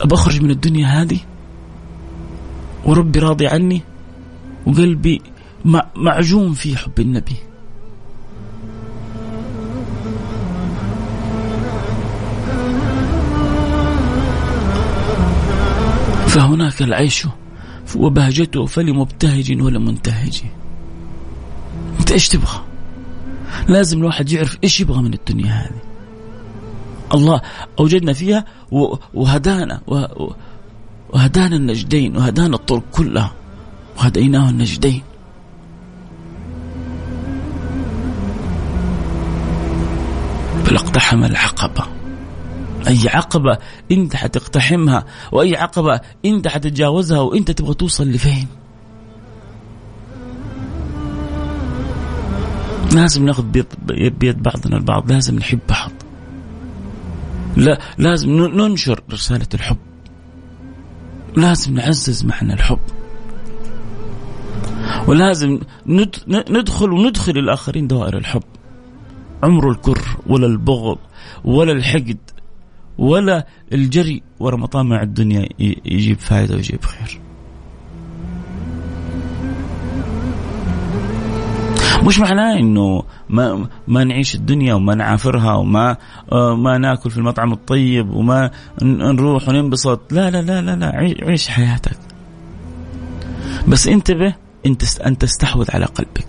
[0.00, 1.18] ابى أخرج من الدنيا هذه؟
[2.86, 3.82] وربي راضي عني
[4.66, 5.22] وقلبي
[5.96, 7.36] معجون في حب النبي.
[16.26, 17.26] فهناك العيش
[17.96, 20.42] وبهجته فلمبتهج ولا منتهج
[22.00, 22.60] انت إيش تبغى؟
[23.68, 25.80] لازم الواحد يعرف إيش يبغى من الدنيا هذه.
[27.14, 27.40] الله
[27.78, 28.44] أوجدنا فيها
[29.14, 29.80] وهدانا
[31.10, 33.32] وهدانا النجدين وهدانا الطرق كلها
[33.98, 35.02] وهديناه النجدين.
[40.66, 41.86] بل اقتحم العقبة.
[42.88, 43.58] أي عقبة
[43.90, 48.46] أنت حتقتحمها وأي عقبة أنت حتتجاوزها وأنت تبغى توصل لفين؟
[52.94, 53.44] لازم ناخذ
[54.18, 55.90] بيد بعضنا البعض لازم نحب بعض.
[57.56, 59.76] لا لازم ننشر رسالة الحب.
[61.36, 62.78] لازم نعزز معنى الحب.
[65.06, 65.60] ولازم
[66.28, 68.42] ندخل وندخل الآخرين دوائر الحب.
[69.42, 70.98] عمر الكر ولا البغض
[71.44, 72.18] ولا الحقد
[72.98, 75.48] ولا الجري ورا مطامع الدنيا
[75.84, 77.20] يجيب فائدة ويجيب خير.
[82.06, 85.96] مش معناه إنه ما ما نعيش الدنيا وما نعافرها وما
[86.32, 88.50] آه، ما ناكل في المطعم الطيب وما
[88.82, 90.12] نروح وننبسط.
[90.12, 90.92] لا لا لا لا لا
[91.22, 91.98] عيش حياتك.
[93.68, 94.34] بس انتبه
[94.66, 96.26] انت ان تستحوذ على قلبك.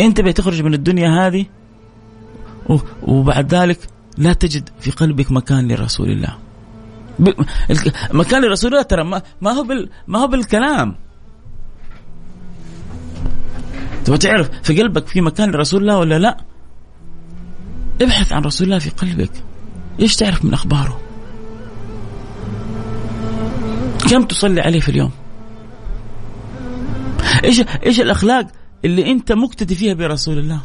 [0.00, 1.46] انتبه تخرج من الدنيا هذه
[3.02, 3.78] وبعد ذلك
[4.18, 6.36] لا تجد في قلبك مكان لرسول الله.
[8.12, 9.04] مكان لرسول الله ترى
[9.40, 11.01] ما هو بال ما هو بالكلام.
[14.04, 16.36] تبغى تعرف في قلبك في مكان لرسول الله ولا لا؟
[18.02, 19.30] ابحث عن رسول الله في قلبك.
[20.00, 21.00] إيش تعرف من أخباره؟
[24.10, 25.10] كم تصلي عليه في اليوم؟
[27.44, 28.46] إيش إيش الأخلاق
[28.84, 30.60] اللي أنت مقتدي فيها برسول الله؟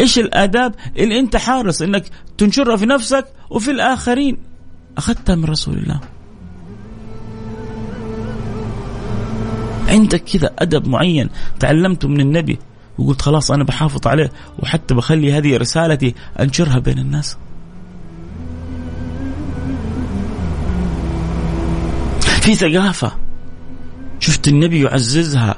[0.00, 2.04] إيش الآداب اللي أنت حارس إنك
[2.38, 4.38] تنشرها في نفسك وفي الآخرين؟
[4.98, 6.00] أخذتها من رسول الله.
[9.88, 11.28] عندك كذا أدب معين
[11.60, 12.58] تعلمته من النبي؟
[12.98, 17.36] وقلت خلاص أنا بحافظ عليه وحتى بخلي هذه رسالتي أنشرها بين الناس.
[22.40, 23.12] في ثقافة
[24.20, 25.54] شفت النبي يعززها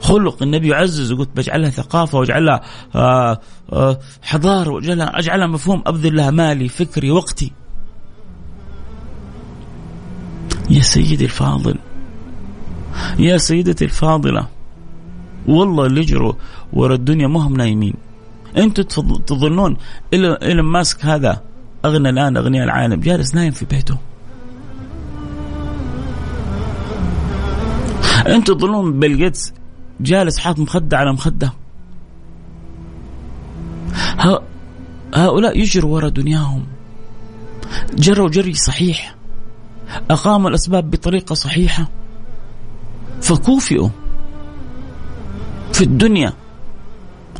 [0.00, 2.60] خلق النبي يعزز وقلت بجعلها ثقافة واجعلها
[2.94, 3.40] آه،
[3.72, 5.82] آه، حضارة واجعلها أجعلها مفهوم.
[5.86, 7.52] أبذل لها مالي فكري وقتي.
[10.70, 11.78] يا سيدي الفاضل
[13.18, 14.46] يا سيدتي الفاضلة
[15.48, 16.32] والله اللي يجروا
[16.72, 17.94] ورا الدنيا ما هم نايمين.
[18.56, 18.82] أنتم
[19.16, 19.76] تظنون
[20.12, 21.42] إيلون ماسك هذا
[21.84, 23.96] أغنى الآن أغنياء العالم جالس نايم في بيته.
[28.26, 29.52] أنتم تظنون بيل جيتس
[30.00, 31.52] جالس حاط مخدة على مخدة؟
[35.14, 36.66] هؤلاء يجروا ورا دنياهم.
[37.94, 39.14] جروا جري صحيح.
[40.10, 41.88] أقاموا الأسباب بطريقة صحيحة.
[43.22, 43.88] فكوفئوا
[45.72, 46.32] في الدنيا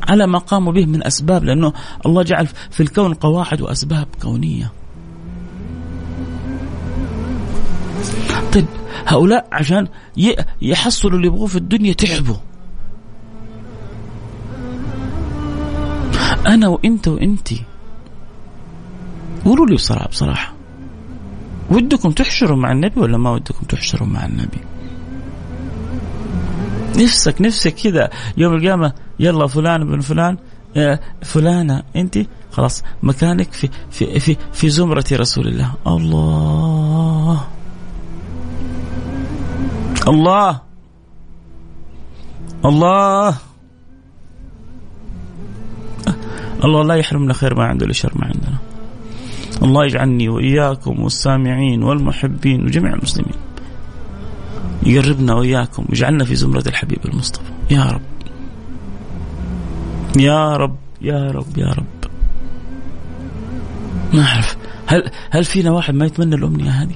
[0.09, 1.73] على ما قاموا به من أسباب لأنه
[2.07, 4.73] الله جعل في الكون قواعد وأسباب كونية.
[8.53, 8.67] طيب
[9.07, 9.89] هؤلاء عشان
[10.63, 12.37] يحصلوا اللي يبغوه في الدنيا تعبوا.
[16.47, 17.65] أنا وإنت وانتي
[19.45, 20.55] قولوا لي بصراحة بصراحة
[21.71, 24.59] ودكم تحشروا مع النبي ولا ما ودكم تحشروا مع النبي؟
[26.97, 28.11] نفسك نفسك كذا.
[28.37, 30.37] يوم القيامة يلا فلان بن فلان
[31.23, 32.19] فلانة أنت؟
[32.53, 35.75] خلاص مكانك في في في في زمرة رسول الله.
[35.87, 37.45] الله.
[40.09, 40.61] الله.
[42.65, 43.39] الله.
[46.65, 48.59] الله لا يحرمنا خير ما عنده لشر ما عندنا.
[49.63, 53.52] الله يجعلني وإياكم والسامعين والمحبين وجميع المسلمين.
[54.87, 57.53] يقربنا وإياكم ويجعلنا في زمرة الحبيب المصطفى.
[57.71, 58.03] يا رب.
[60.17, 60.77] يا رب.
[61.01, 61.59] يا رب.
[61.59, 62.11] يا رب.
[64.13, 64.57] ما أعرف.
[64.87, 66.95] هل هل فينا واحد ما يتمنى الأمنية هذه؟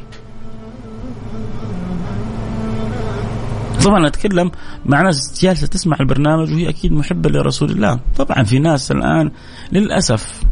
[3.84, 4.50] طبعا أتكلم
[4.86, 9.30] مع ناس جالسة تسمع البرنامج وهي أكيد محبة لرسول الله، طبعا في ناس الآن
[9.72, 10.42] للأسف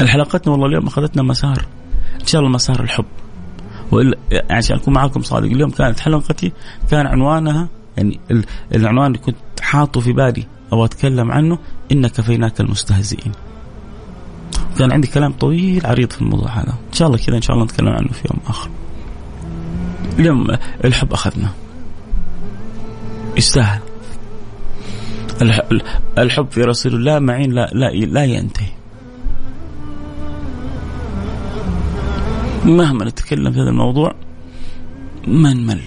[0.00, 1.66] الحلقتنا والله اليوم أخذتنا مسار.
[2.20, 3.04] إن شاء الله مسار الحب.
[3.94, 6.52] والا يعني عشان أكون معاكم صادق اليوم كانت حلقتي
[6.90, 8.20] كان عنوانها يعني
[8.74, 11.58] العنوان اللي كنت حاطه في بالي أو أتكلم عنه
[11.92, 13.32] ان كفيناك المستهزئين.
[14.78, 17.64] كان عندي كلام طويل عريض في الموضوع هذا، إن شاء الله كذا إن شاء الله
[17.64, 18.70] نتكلم عنه في يوم آخر.
[20.18, 20.46] اليوم
[20.84, 21.48] الحب أخذنا.
[23.36, 23.80] يستاهل.
[26.18, 28.68] الحب في رسول الله معين لا لا لا ينتهي.
[32.64, 34.14] مهما نتكلم في هذا الموضوع
[35.26, 35.80] ما نمل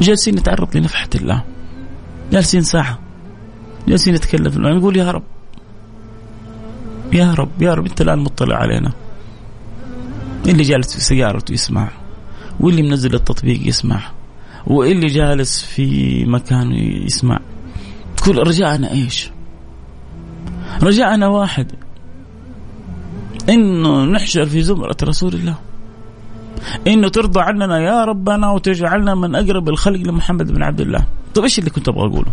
[0.00, 1.44] جالسين نتعرض لنفحة الله.
[2.32, 2.98] جالسين ساعة.
[3.88, 5.22] جالسين نتكلم في نقول يا رب.
[7.12, 7.62] يا رب.
[7.62, 7.86] يا رب.
[7.86, 8.92] أنت الآن مطلع علينا.
[10.46, 11.90] اللي جالس في سيارته يسمع.
[12.60, 14.00] واللي منزل التطبيق يسمع.
[14.66, 17.40] واللي جالس في مكانه يسمع.
[18.24, 19.30] كل رجاءنا إيش؟
[20.82, 21.72] رجاءنا واحد.
[23.48, 25.54] إنه نحشر في زمرة رسول الله.
[26.86, 31.06] إنه ترضى عننا يا ربنا وتجعلنا من أقرب الخلق لمحمد بن عبد الله.
[31.34, 32.32] طيب إيش اللي كنت أبغى أقوله؟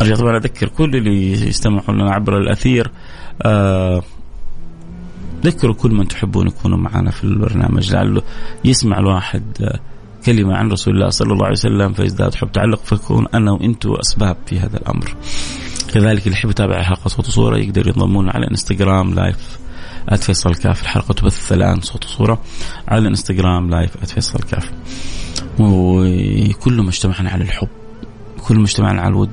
[0.00, 2.90] ارجع طبعا أذكر كل اللي يستمعوا لنا عبر الأثير
[3.42, 4.02] آه
[5.44, 8.22] ذكروا كل من تحبون يكونوا معنا في البرنامج لعله
[8.64, 9.80] يسمع الواحد آه
[10.26, 14.36] كلمة عن رسول الله صلى الله عليه وسلم فيزداد حب تعلق فيكون أنا وأنتم أسباب
[14.46, 15.14] في هذا الأمر.
[15.94, 19.58] كذلك اللي يحب يتابع حلقة صوت وصورة يقدر ينضمون على إنستغرام live
[20.16, 20.82] @فيصل كاف.
[20.82, 22.40] الحلقة تبث الآن صوت وصورة
[22.88, 24.70] على الانستغرام live @فيصل كاف.
[25.58, 27.68] وكل ما اجتمعنا على الحب
[28.48, 29.30] كل ما اجتمعنا على الود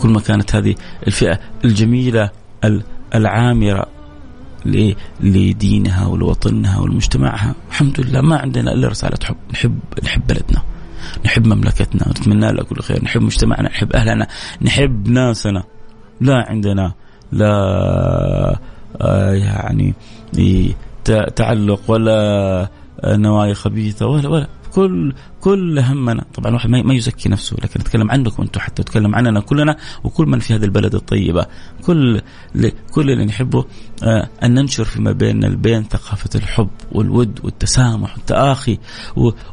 [0.00, 0.74] كل ما كانت هذه
[1.06, 2.30] الفئة الجميلة
[3.14, 3.86] العامرة
[5.20, 9.36] لدينها ولوطنها ولمجتمعها الحمد لله ما عندنا إلا رسالة حب.
[9.52, 10.62] نحب نحب بلدنا.
[11.24, 14.26] نحب مملكتنا نتمنى لها كل خير نحب مجتمعنا نحب أهلنا
[14.62, 15.64] نحب ناسنا.
[16.20, 16.92] لا عندنا
[17.32, 17.50] لا
[19.00, 19.94] آه يعني
[21.36, 22.68] تعلق ولا
[23.04, 24.46] نوايا خبيثة ولا ولا.
[24.78, 26.24] كل كل همنا.
[26.34, 30.38] طبعا الواحد ما يزكي نفسه لكن اتكلم عنكم أنتم حتى اتكلم عننا كلنا وكل من
[30.38, 31.46] في هذه البلد الطيبة.
[31.86, 32.20] كل
[32.92, 33.64] كل اللي نحبه
[34.02, 38.78] آه أن ننشر فيما بيننا البين ثقافة الحب والود والتسامح والتآخي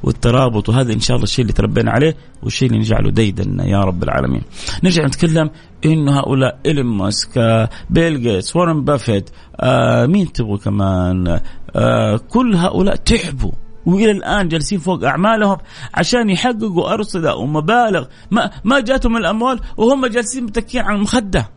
[0.03, 0.69] والترابط.
[0.69, 4.41] وهذا إن شاء الله الشيء اللي تربينا عليه والشيء اللي نجعله ديدنا يا رب العالمين.
[4.84, 5.49] نرجع نتكلم
[5.86, 11.39] انه هؤلاء إيلون ماسك آه بيل جيتس وارن بافيت آه مين تبغوا كمان؟
[11.76, 13.51] آه كل هؤلاء تعبوا.
[13.86, 15.58] وإلى الآن جالسين فوق أعمالهم
[15.94, 21.50] عشان يحققوا أرصدة ومبالغ ما ما جاتهم الأموال وهم جالسين متكين على المخدة.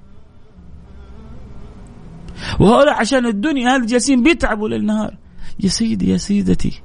[2.61, 5.17] وهؤلاء عشان الدنيا هذه جالسين بيتعبوا ليل نهار.
[5.61, 6.83] يا سيدي يا سيدتي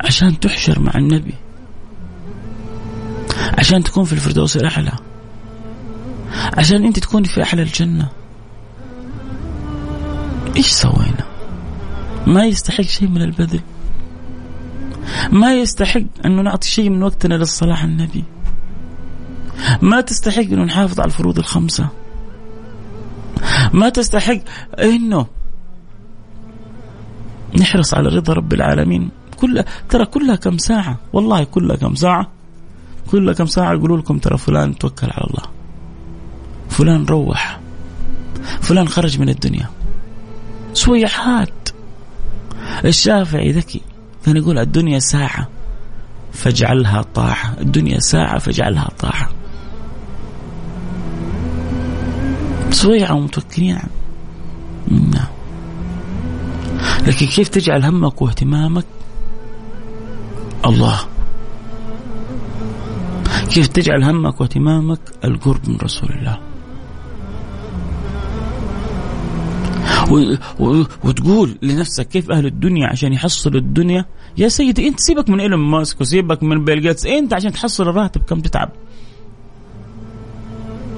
[0.00, 1.34] عشان تحشر مع النبي.
[3.58, 4.92] عشان تكون في الفردوس الأعلى.
[6.58, 8.08] عشان أنت تكوني في أحلى الجنة.
[10.56, 11.26] إيش سوينا؟
[12.26, 13.60] ما يستحق شيء من البذل.
[15.32, 18.24] ما يستحق أنه نعطي شيء من وقتنا للصلاة على النبي.
[19.82, 21.88] ما تستحق أنه نحافظ على الفروض الخمسة.
[23.72, 24.38] ما تستحق
[24.78, 25.26] أنه
[27.58, 29.10] نحرص على رضا رب العالمين.
[29.36, 32.30] كل ترى كلها كم ساعة؟ والله كلها كم ساعة؟
[33.10, 35.42] كلها كم ساعة يقولوا لكم ترى فلان توكل على الله.
[36.68, 37.60] فلان روح.
[38.60, 39.68] فلان خرج من الدنيا.
[40.74, 41.68] سويحات
[42.84, 43.80] الشافعي ذكي.
[44.26, 45.48] كان يقول الدنيا ساعة
[46.32, 47.54] فاجعلها طاعة.
[47.60, 49.28] الدنيا ساعة فاجعلها طاعة.
[52.70, 53.78] صويعة ومتوكلين
[54.88, 55.26] نعم.
[57.06, 58.84] لكن كيف تجعل همك واهتمامك؟
[60.66, 61.00] الله.
[63.50, 66.49] كيف تجعل همك واهتمامك؟ القرب من رسول الله.
[71.04, 74.04] وتقول لنفسك كيف أهل الدنيا عشان يحصلوا الدنيا؟
[74.38, 78.22] يا سيدي أنت سيبك من إيلون ماسك وسيبك من بيل جيتس أنت عشان تحصل الراتب
[78.22, 78.70] كم تتعب؟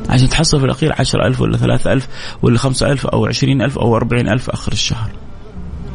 [0.08, 2.08] عشان تحصل في الأخير عشر ألف ولا ثلاثة ألف
[2.42, 5.10] ولا خمسة ألف أو عشرين ألف أو أربعين ألف آخر الشهر.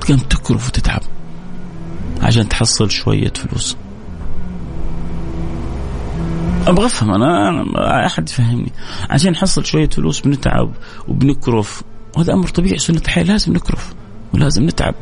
[0.07, 1.01] كم تكرف وتتعب
[2.21, 3.77] عشان تحصل شوية فلوس؟
[6.67, 7.65] أبغى أفهم أنا,
[8.05, 8.71] أحد يفهمني.
[9.09, 10.71] عشان نحصل شوية فلوس بنتعب
[11.07, 11.83] وبنكرف
[12.17, 13.93] وهذا أمر طبيعي سنة الحياة لازم نكرف
[14.33, 14.95] ولازم نتعب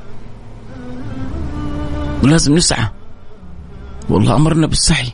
[2.23, 2.87] ولازم نسعى.
[4.09, 5.13] والله أمرنا بالسعي.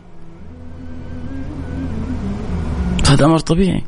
[3.07, 3.83] هذا أمر طبيعي.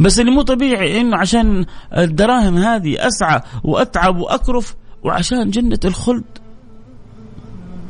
[0.00, 6.38] بس اللي مو طبيعي إنه عشان الدراهم هذه أسعى وأتعب وأكرف وعشان جنة الخلد.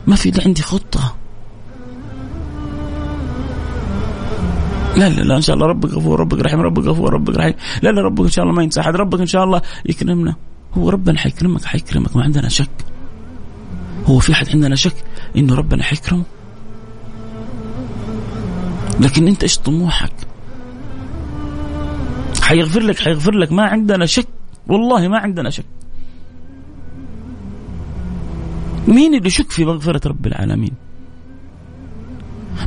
[0.07, 1.17] ما في عندي خطة.
[5.01, 7.55] لا لا لا إن شاء الله ربك غفور ربك رحيم ربك غفور ربك رحيم.
[7.83, 8.81] لا لا ربك إن شاء الله ما ينسى.
[8.81, 10.35] أحد ربك إن شاء الله يكرمنا.
[10.75, 12.17] هو ربنا حيكرمك حيكرمك.
[12.17, 12.77] ما عندنا شك.
[14.07, 14.97] هو في أحد عندنا شك
[15.37, 16.23] إنه ربنا حيكرمه؟
[19.01, 20.13] لكن أنت إيش طموحك؟
[22.43, 23.53] حيغفر لك حيغفر لك.
[23.53, 24.29] ما عندنا شك.
[24.69, 25.65] والله ما عندنا شك.
[28.89, 30.73] مين اللي يشك في مغفرة رب العالمين؟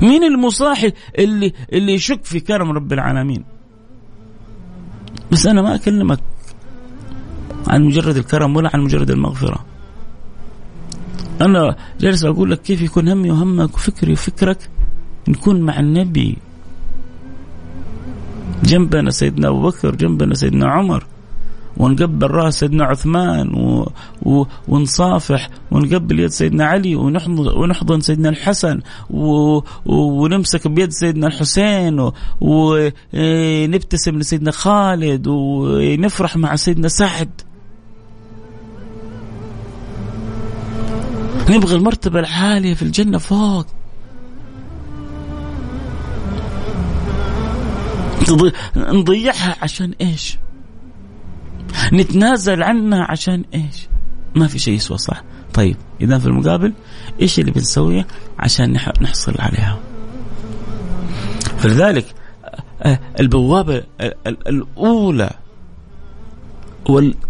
[0.01, 3.43] مين المصاحي اللي اللي يشك في كرم رب العالمين؟
[5.31, 6.19] بس أنا ما أكلمك
[7.67, 9.65] عن مجرد الكرم ولا عن مجرد المغفرة.
[11.41, 14.69] أنا جالس أقول لك كيف يكون همي وهمك وفكري وفكرك
[15.27, 16.37] نكون مع النبي.
[18.63, 21.05] جنبنا سيدنا أبو بكر جنبنا سيدنا عمر.
[21.77, 23.89] ونقبل رأس سيدنا عثمان و...
[24.21, 24.45] و...
[24.67, 29.59] ونصافح ونقبل يد سيدنا علي ونحضن, ونحضن سيدنا الحسن و...
[29.85, 32.11] ونمسك بيد سيدنا الحسين.
[32.41, 37.41] ونبتسم لسيدنا خالد ونفرح مع سيدنا سعد
[41.49, 43.65] نبغى المرتبة العالية في الجنة فوق
[48.75, 50.37] نضيعها عشان إيش؟
[51.93, 53.87] نتنازل عنها عشان إيش؟
[54.35, 56.73] ما في شيء يسوى صح؟ طيب إذا في المقابل
[57.21, 58.07] إيش اللي بنسويه
[58.39, 59.79] عشان نحصل عليها؟
[61.57, 62.05] فلذلك
[63.19, 63.83] البوابة
[64.47, 65.29] الأولى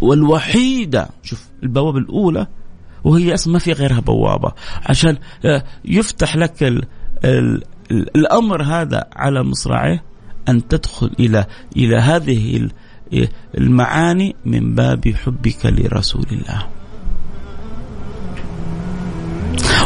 [0.01, 2.47] والوحيدة شوف البوابة الأولى
[3.03, 4.51] وهي أصلا ما في غيرها بوابة
[4.85, 5.17] عشان
[5.85, 6.85] يفتح لك ال
[7.25, 10.03] ال الأمر هذا على مصراعيه
[10.49, 11.45] أن تدخل إلى
[11.77, 12.69] إلى هذه
[13.57, 16.67] المعاني من باب حبك لرسول الله.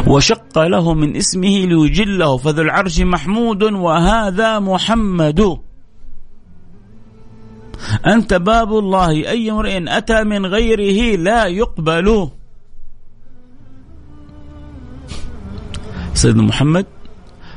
[0.07, 5.57] وشق له من اسمه ليجله فذو العرش محمود وهذا محمد.
[8.07, 12.29] أنت باب الله أي امرئ أتى من غيره لا يقبل.
[16.13, 16.85] سيدنا محمد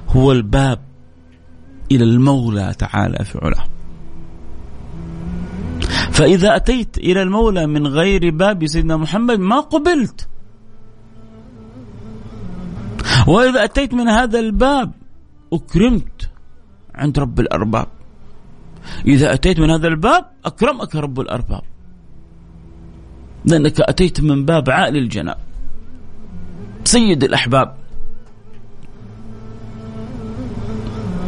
[0.08, 0.78] هو الباب
[1.92, 3.79] إلى المولى تعالى في علاه
[6.20, 10.28] فإذا أتيت إلى المولى من غير باب سيدنا محمد ما قبلت.
[13.26, 14.92] وإذا أتيت من هذا الباب
[15.52, 16.30] أكرمت
[16.94, 17.86] عند رب الأرباب.
[19.06, 21.62] إذا أتيت من هذا الباب أكرمك رب الأرباب.
[23.44, 25.38] لأنك أتيت من باب عائل الجناب.
[26.84, 27.76] سيد الأحباب.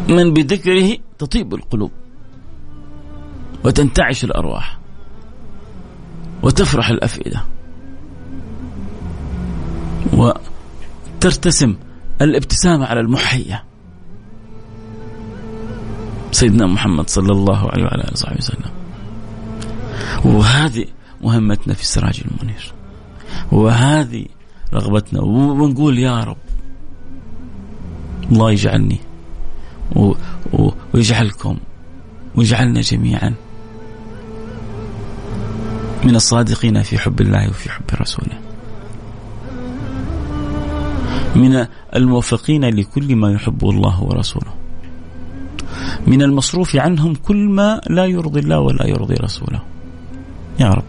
[0.09, 1.91] من بذكره تطيب القلوب.
[3.65, 4.82] وتنتعش الأرواح.
[6.43, 7.45] وتفرح الأفئدة.
[10.13, 11.75] وترتسم
[12.23, 13.63] الابتسامة على المحيا
[16.33, 18.71] سيدنا محمد صلى الله عليه وعلى آله وصحبه وسلم.
[20.25, 20.85] وهذه
[21.23, 22.73] مهمتنا في السراج المنير.
[23.53, 24.27] وهذه
[24.75, 25.21] رغبتنا.
[25.23, 26.37] ونقول يا رب
[28.33, 29.01] الله يجعلني
[30.95, 31.57] ويجعلكم
[32.35, 33.35] ويجعلنا جميعا.
[36.05, 38.39] من الصادقين في حب الله وفي حب رسوله.
[41.37, 44.55] من الموفقين لكل ما يحبه الله ورسوله.
[46.07, 49.63] من المصروف عنهم كل ما لا يرضي الله ولا يرضي رسوله.
[50.61, 50.85] يا رب.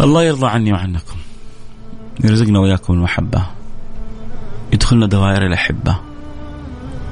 [0.00, 1.18] الله يرضى عني وعنكم.
[2.24, 3.46] يرزقنا وإياكم المحبة.
[4.72, 5.96] يدخلنا دوائر الأحبة.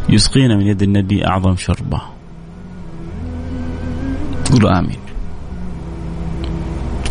[0.09, 2.01] يسقينا من يد النبي أعظم شربة.
[4.53, 5.10] قولوا آمين.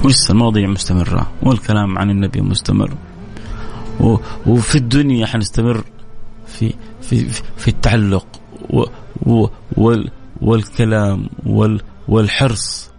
[0.04, 2.94] ولسه المواضيع مستمرة والكلام عن النبي مستمر.
[4.46, 5.84] وفي الدنيا حنستمر
[6.48, 8.26] في في في التعلق
[9.78, 12.90] وال والكلام وال والحرص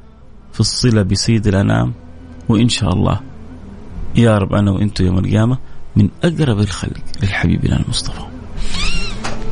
[0.53, 1.93] في الصلة بسيد الأنام.
[2.49, 3.21] وإن شاء الله
[4.17, 5.59] يا رب أنا وأنتم يوم القيامة
[5.97, 8.23] من أقرب الخلق للحبيبنا المصطفى.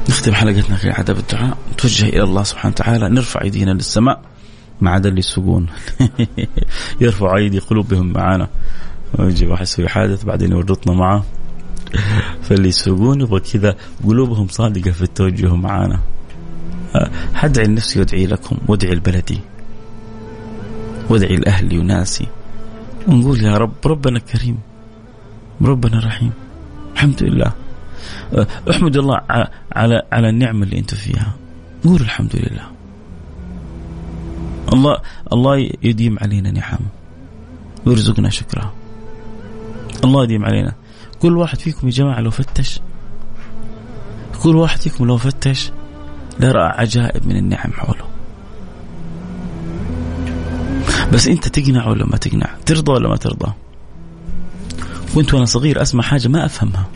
[0.09, 1.59] نختم حلقتنا في عدب الدعاء.
[1.73, 3.09] نتوجه إلى الله سبحانه وتعالى.
[3.09, 4.23] نرفع ايدينا للسماء.
[4.81, 5.67] ما عدا اللي يسوقون
[7.01, 8.49] يرفع أيدي قلوبهم معانا.
[9.19, 11.25] ويجي واحد يسوي حادث بعدين يورطنا معه.
[12.43, 16.01] فاللي يسوقون يبغى كذا قلوبهم صادقة في التوجه معانا.
[17.35, 19.41] حدعي لنفسي وادعي لكم وادعي لبلدي
[21.11, 22.27] وادعي لاهلي وناسي
[23.09, 24.59] ونقول يا رب ربنا كريم.
[25.63, 26.33] ربنا رحيم.
[26.95, 27.53] الحمد لله.
[28.71, 29.21] احمد الله
[29.73, 31.33] على على النعمة اللي أنت فيها.
[31.85, 32.78] قول الحمد لله.
[34.73, 34.97] الله
[35.33, 36.79] الله يديم علينا نعم.
[37.87, 38.73] ويرزقنا شكرها
[40.05, 40.75] الله يديم علينا.
[41.23, 42.81] كل واحد فيكم يا جماعة لو فتش.
[44.43, 45.71] كل واحد فيكم لو فتش
[46.41, 48.05] لرأى عجائب من النعم حوله.
[51.13, 53.53] بس أنت تقنع ولا ما تقنع؟ ترضى ولا ما ترضى؟
[55.15, 56.87] كنت وأنا صغير أسمع حاجة ما أفهمها.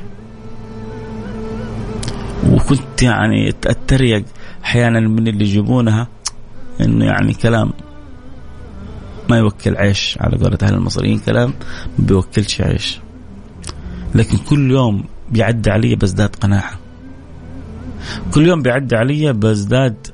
[2.51, 4.25] وكنت يعني أتريق
[4.65, 6.09] أحيانا من اللي يجيبونها.
[6.81, 7.73] إنه يعني كلام
[9.31, 11.55] ما يوكل عيش على قولة أهل المصريين كلام
[11.99, 13.01] ما بيوكلش عيش.
[14.15, 16.79] لكن كل يوم بيعدي علي بزداد قناعة.
[18.35, 20.07] كل يوم بيعدي علي بزداد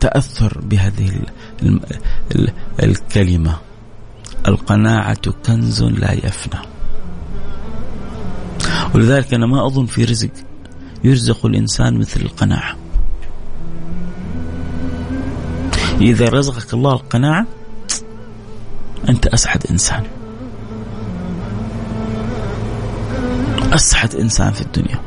[0.00, 1.26] تأثر بهذه ال
[1.62, 1.80] ال
[2.34, 3.56] ال الكلمة.
[4.48, 6.60] القناعة كنز لا يفنى.
[8.94, 10.30] ولذلك أنا ما أظن في رزق
[11.04, 12.76] يرزق الإنسان مثل القناعة.
[16.00, 17.46] إذا رزقك الله القناعة
[19.08, 20.04] أنت أسعد إنسان.
[23.72, 25.00] أسعد إنسان في الدنيا.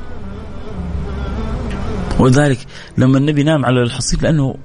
[2.19, 2.67] ولذلك
[2.97, 4.55] لما النبي نام على الحصير لأنه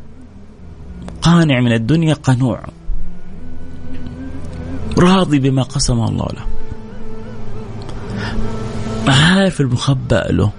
[1.23, 2.65] قانع من الدنيا قنوع.
[4.99, 6.47] راضي بما قسم الله له.
[9.09, 10.53] عارف المخبأ له.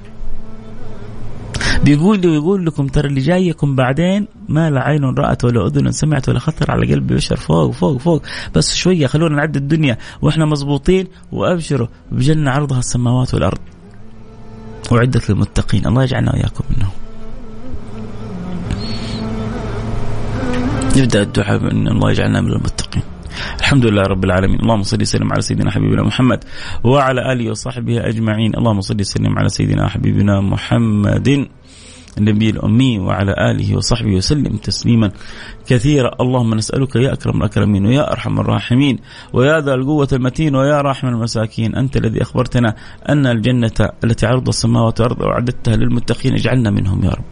[1.83, 6.39] بيقول ويقول لكم ترى اللي جايكم بعدين ما لا عين رأت ولا أذن سمعت ولا
[6.39, 7.35] خطر على قلب بشر.
[7.35, 8.23] فوق فوق فوق.
[8.55, 13.59] بس شوية خلونا نعد الدنيا وإحنا مزبوطين وأبشروا بجنة عرضها السماوات والأرض.
[14.91, 15.87] وعدت للمتقين.
[15.87, 16.91] الله يجعلنا وإياكم منهم.
[20.97, 23.03] نبدأ الدعاء بأن الله يجعلنا من المتقين.
[23.59, 24.59] الحمد لله رب العالمين.
[24.59, 26.43] اللهم صل وسلم على سيدنا حبيبنا محمد
[26.83, 28.55] وعلى آله وصحبه أجمعين.
[28.55, 31.47] اللهم صل وسلم على سيدنا حبيبنا محمد.
[32.17, 35.11] النبي الأمي وعلى آله وصحبه وسلم تسليما
[35.67, 36.11] كثيرا.
[36.21, 38.99] اللهم نسألك يا أكرم الأكرمين ويا أرحم الراحمين
[39.33, 41.75] ويا ذا القوة المتين ويا راحم المساكين.
[41.75, 42.75] أنت الذي أخبرتنا
[43.09, 46.33] أن الجنة التي عرض السماوات والأرض أعددتها للمتقين.
[46.33, 47.25] اجعلنا منهم يا رب.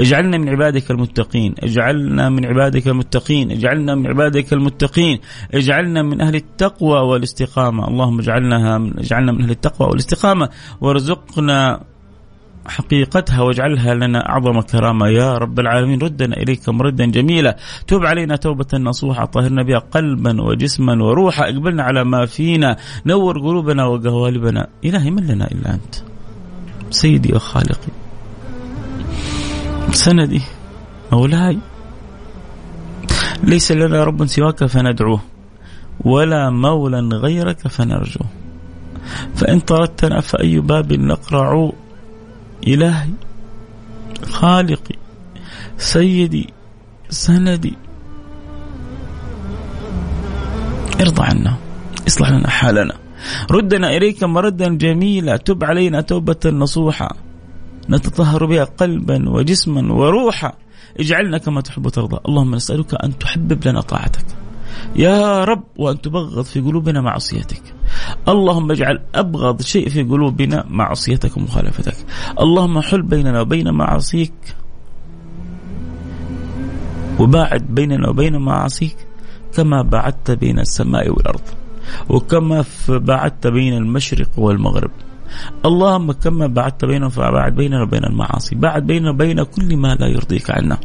[0.00, 1.54] اجعلنا من عبادك المتقين.
[1.58, 3.50] اجعلنا من عبادك المتقين.
[3.50, 5.18] اجعلنا من عبادك المتقين.
[5.54, 7.88] اجعلنا من أهل التقوى والاستقامة.
[7.88, 10.48] اللهم اجعلنا من اجعلنا من أهل التقوى والاستقامة.
[10.80, 11.80] وارزقنا
[12.66, 15.08] حقيقتها واجعلها لنا أعظم كرامة.
[15.08, 17.56] يا رب العالمين ردنا إليك مردا جميلا.
[17.86, 21.44] توب علينا توبة نصوحة طهرنا بها قلبا وجسما وروحا.
[21.44, 22.76] اقبلنا على ما فينا.
[23.06, 24.68] نور قلوبنا وقوالبنا.
[24.84, 25.94] إلهي من لنا إلا أنت؟
[26.90, 27.92] سيدي وخالقي
[29.90, 30.42] سندي
[31.12, 31.58] مولاي.
[33.44, 35.20] ليس لنا رب سواك فندعوه
[36.04, 38.26] ولا مولى غيرك فنرجوه.
[39.34, 41.72] فإن طردتنا فأي باب نقرع
[42.66, 43.10] إلهي
[44.22, 44.96] خالقي
[45.76, 46.52] سيدي
[47.10, 47.76] سندي.
[51.00, 51.56] ارضى عنا
[52.06, 52.94] اصلح لنا حالنا.
[53.50, 55.36] ردنا إليك مردا جميلا.
[55.36, 57.16] تب علينا توبة نصوحة
[57.90, 60.52] نتطهر بها قلبا وجسما وروحا.
[61.00, 62.18] اجعلنا كما تحب وترضى.
[62.28, 64.26] اللهم نسألك أن تحبب لنا طاعتك.
[64.96, 67.62] يا رب وأن تبغض في قلوبنا معصيتك.
[68.28, 71.96] اللهم اجعل أبغض شيء في قلوبنا معصيتك ومخالفتك.
[72.40, 74.32] اللهم حل بيننا وبين معاصيك.
[77.18, 78.96] وباعد بيننا وبين معاصيك
[79.54, 81.40] كما بعدت بين السماء والأرض
[82.08, 84.90] وكما بعدت بين المشرق والمغرب.
[85.64, 88.54] اللهم كما بعدت بيننا فبعد بيننا وبين المعاصي.
[88.54, 90.78] بعد بيننا وبين كل ما لا يرضيك عنا.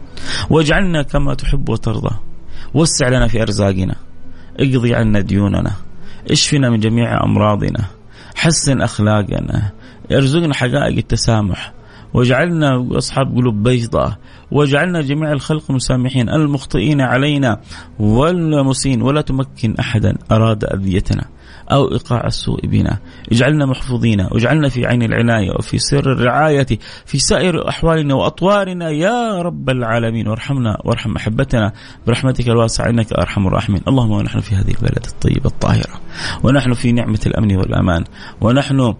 [0.49, 2.15] واجعلنا كما تحب وترضى.
[2.73, 3.95] وسع لنا في أرزاقنا.
[4.59, 5.86] اقضي عنا ديوننا.
[6.31, 7.85] اشفنا من جميع أمراضنا؟
[8.35, 9.71] حسن أخلاقنا
[10.11, 11.73] ارزقنا حقائق التسامح
[12.13, 14.17] واجعلنا أصحاب قلوب بيضاء
[14.51, 17.61] واجعلنا جميع الخلق مسامحين المخطئين علينا
[17.99, 21.25] والمسين ولا تمكن أحدا أراد أذيتنا.
[21.71, 22.99] أو إيقاع السوء بنا.
[23.31, 26.67] اجعلنا محفوظين واجعلنا في عين العناية وفي سر الرعاية
[27.05, 30.27] في سائر أحوالنا وأطوارنا يا رب العالمين.
[30.27, 31.73] وارحمنا وارحم أحبتنا.
[32.07, 33.81] برحمتك الواسعة إنك أرحم الراحمين.
[33.87, 36.01] اللهم ونحن في هذه البلد الطيبة الطاهرة
[36.43, 38.03] ونحن في نعمة الأمن والأمان
[38.41, 38.93] ونحن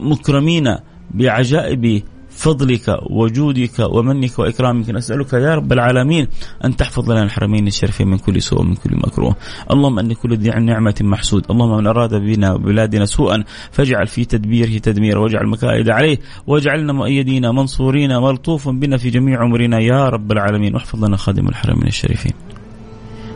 [0.00, 0.76] مكرمين
[1.10, 2.02] بعجائب
[2.36, 6.28] فضلك وجودك ومنك وإكرامك نسألك يا رب العالمين
[6.64, 9.36] أن تحفظ لنا الحرمين الشريفين من كل سوء ومن كل مكروه،
[9.70, 14.78] اللهم أن كل ذي نعمة محسود، اللهم من أراد بنا وبلادنا سوءا فاجعل في تدبيره
[14.78, 20.74] تدميرا واجعل مكائد عليه واجعلنا مؤيدين منصورين ملطوف بنا في جميع امورنا يا رب العالمين
[20.74, 22.32] واحفظ لنا خادم الحرمين الشريفين.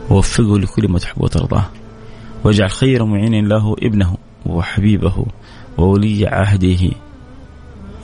[0.09, 1.65] ووفقه لكل ما تحب وترضاه.
[2.43, 5.25] واجعل خير معين له ابنه وحبيبه
[5.77, 6.91] وولي عهده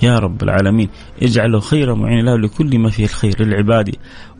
[0.03, 0.89] يا رب العالمين.
[1.21, 3.95] اجعله خير معين له لكل ما فيه الخير للعباد.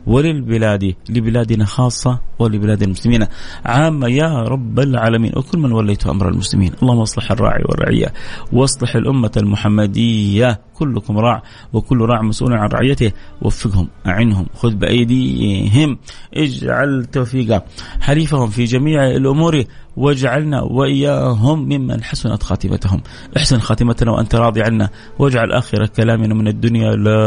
[0.08, 3.26] وللبلاد لبلادنا خاصة ولبلاد المسلمين.
[3.64, 6.72] عامة يا رب العالمين وكل من وليت أمر المسلمين.
[6.82, 8.12] اللهم اصلح الراعي والرعية
[8.52, 10.60] واصلح الأمة المحمدية.
[10.74, 11.42] كلكم راع
[11.72, 13.12] وكل راع مسؤول عن رعيته.
[13.42, 15.98] وفقهم أعنهم خذ بأيديهم.
[16.34, 17.62] اجعل توفيقا
[18.00, 19.64] حليفهم في جميع الأمور
[19.96, 23.00] واجعلنا وإياهم ممن حسنت خاتمتهم.
[23.36, 27.20] احسن خاتمتنا وأنت راضي عنا واجعل آخر كلامنا من الدنيا لا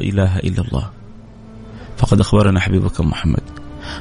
[0.00, 1.05] إله إلا الله.
[1.96, 3.42] فقد أخبرنا حبيبك محمد.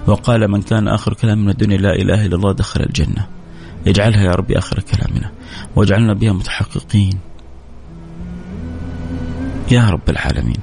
[0.08, 3.28] وقال من كان آخر كلام من الدنيا لا إله إلا الله دخل الجنة.
[3.88, 5.32] اجعلها يا ربي آخر كلامنا.
[5.76, 7.20] واجعلنا بها متحققين.
[9.72, 10.60] يا رب العالمين.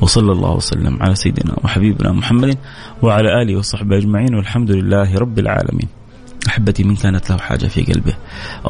[0.00, 2.58] وصلى الله وسلم على سيدنا وحبيبنا محمد
[3.02, 5.88] وعلى آله وصحبه أجمعين والحمد لله رب العالمين.
[6.46, 8.16] أحبتي من كانت له حاجة في قلبه.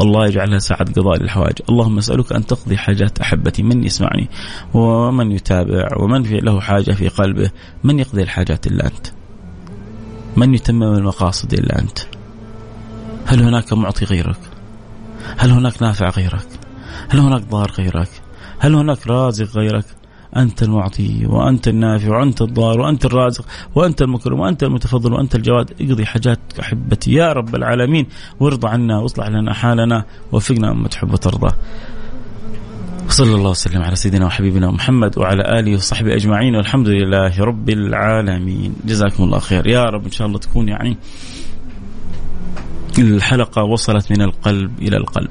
[0.00, 3.62] الله يجعلها ساعة قضاء للحوائج اللهم أسألك أن تقضي حاجات أحبتي.
[3.62, 4.28] من يسمعني؟
[4.74, 7.50] ومن يتابع؟ ومن في له حاجة في قلبه؟
[7.84, 9.06] من يقضي الحاجات إلا أنت؟
[10.36, 11.98] من يتمم المقاصد إلا أنت؟
[13.26, 14.38] هل هناك معطي غيرك؟
[15.36, 16.46] هل هناك نافع غيرك؟
[17.08, 18.08] هل هناك ضار غيرك؟
[18.58, 19.84] هل هناك رازق غيرك؟
[20.42, 25.70] أنت المعطي وأنت النافع وأنت الضار وأنت الرازق وأنت المكرم وأنت المتفضل وأنت الجواد.
[25.80, 27.12] اقضي حاجات أحبتي.
[27.12, 28.06] يا رب العالمين
[28.40, 31.54] وارضى عنا واصلح لنا حالنا وفقنا ما تحب وترضى.
[33.08, 36.56] صلى الله وسلم على سيدنا وحبيبنا محمد وعلى آله وصحبه أجمعين.
[36.56, 38.74] والحمد لله رب العالمين.
[38.84, 39.66] جزاكم الله خير.
[39.66, 40.96] يا رب إن شاء الله تكون يعني
[42.98, 45.30] الحلقة وصلت من القلب إلى القلب.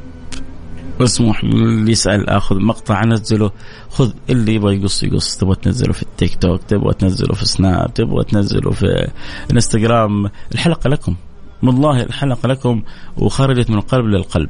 [0.99, 3.51] واسمح اللي يسأل آخذ مقطع انزله
[3.89, 5.37] خذ اللي يبغى يقص يقص.
[5.37, 9.11] تبغى تنزله في التيك توك تبغى تنزله في سناب تبغى تنزله في
[9.51, 11.15] انستغرام الحلقة لكم.
[11.63, 12.81] والله الحلقة لكم
[13.17, 14.49] وخرجت من القلب للقلب.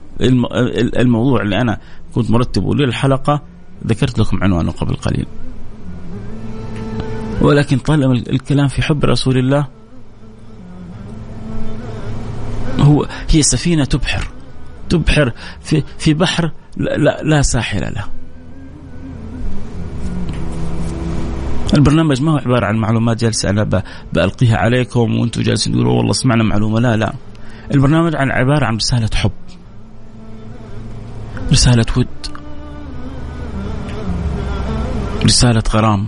[0.99, 1.79] الموضوع اللي أنا
[2.15, 3.41] كنت مرتبه للحلقة
[3.87, 5.25] ذكرت لكم عنوانه قبل قليل.
[7.41, 9.67] ولكن طالما الكلام في حب رسول الله
[12.79, 14.34] هو هي سفينة تبحر.
[14.89, 15.31] تبحر
[15.61, 18.05] في في بحر لا, لا, ساحل له.
[21.73, 23.83] البرنامج ما هو عبارة عن معلومات جالسة أنا
[24.13, 26.79] بألقيها عليكم وأنتم جالسين تقولوا والله سمعنا معلومة.
[26.79, 27.13] لا لا.
[27.73, 29.31] البرنامج عن عبارة عن رسالة حب.
[31.51, 32.07] رسالة ود.
[35.23, 36.07] رسالة غرام.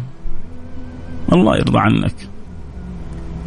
[1.34, 2.27] الله يرضى عنك.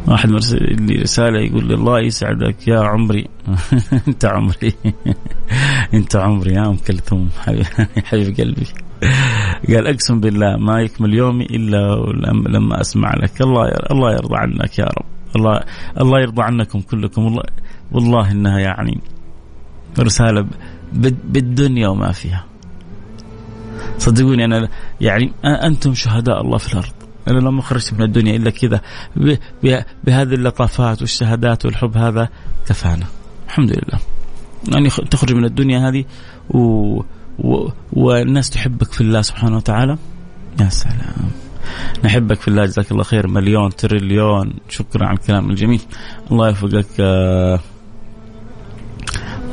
[0.07, 3.27] واحد مرسل لي رسالة يقول لي الله يسعدك يا عمري.
[4.07, 4.73] انت عمري.
[5.93, 6.53] انت عمري.
[6.53, 7.29] يا أم كلثوم.
[8.05, 8.67] حبيب قلبي.
[9.67, 11.95] قال أقسم بالله ما يكمل يومي إلا
[12.49, 13.41] لما أسمع لك.
[13.41, 15.05] الله الله يرضى عنك يا رب.
[15.35, 15.59] الله
[16.01, 17.25] الله يرضى عنكم كلكم.
[17.25, 17.43] والله
[17.91, 18.99] والله إنها يعني
[19.99, 20.47] رسالة
[21.23, 22.45] بالدنيا وما فيها.
[23.97, 24.67] صدقوني أنا
[25.01, 27.00] يعني أنتم شهداء الله في الأرض.
[27.27, 28.81] أنا لما خرجت من الدنيا إلا كذا.
[30.03, 32.29] بهذه اللطافات والشهادات والحب هذا
[32.67, 33.05] كفانا.
[33.47, 33.99] الحمد لله.
[34.73, 36.05] يعني تخرج من الدنيا هذه
[36.49, 36.59] و...
[37.39, 37.69] و...
[37.93, 39.97] والناس تحبك في الله سبحانه وتعالى.
[40.61, 41.31] يا سلام.
[42.03, 43.27] نحبك في الله جزاك الله خير.
[43.27, 44.53] مليون تريليون.
[44.69, 45.81] شكرا على الكلام الجميل.
[46.31, 47.59] الله يوفقك آه،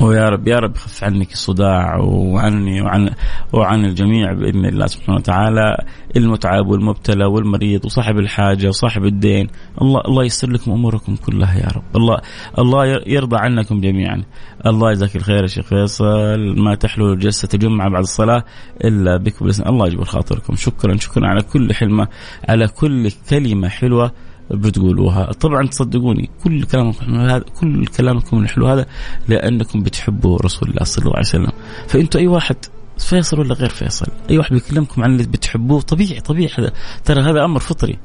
[0.01, 3.11] ويا رب يا رب يخف عنك الصداع وعني وعن
[3.53, 5.85] وعن الجميع بإذن الله سبحانه وتعالى.
[6.17, 9.49] المتعب والمبتلى والمريض وصاحب الحاجة وصاحب الدين.
[9.83, 11.83] الله الله ييسر لكم أموركم كلها يا رب.
[11.97, 12.19] الله
[12.59, 14.23] الله يرضى عنكم جميعا.
[14.67, 16.55] الله يجزاك الخير يا شيخ فيصل.
[16.59, 18.45] ما تحلو جلسه الجمعه بعد الصلاة
[18.85, 20.55] إلا بك الله يجبر خاطركم.
[20.57, 22.09] شكرا شكرا على كل حلمه
[22.49, 24.13] على كل كلمة حلوة.
[24.51, 25.33] بتقولوها.
[25.33, 28.87] طبعا تصدقوني كل كلامكم هذا كل كلامكم الحلو هذا
[29.29, 31.53] لأنكم بتحبوا رسول الله صلى الله عليه وسلم.
[31.89, 32.57] فأنتوا أي واحد
[32.99, 36.73] فيصل ولا غير فيصل؟ أي واحد بيكلمكم عن اللي بتحبوه طبيعي طبيعي هذا.
[37.05, 37.99] ترى هذا أمر فطري.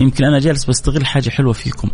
[0.00, 1.88] يمكن أنا جالس بستغل حاجة حلوة فيكم.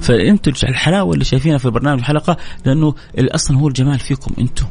[0.00, 4.66] فأنتوا الحلاوة اللي شايفينها في برنامج الحلقة لأنه أصلا هو الجمال فيكم أنتم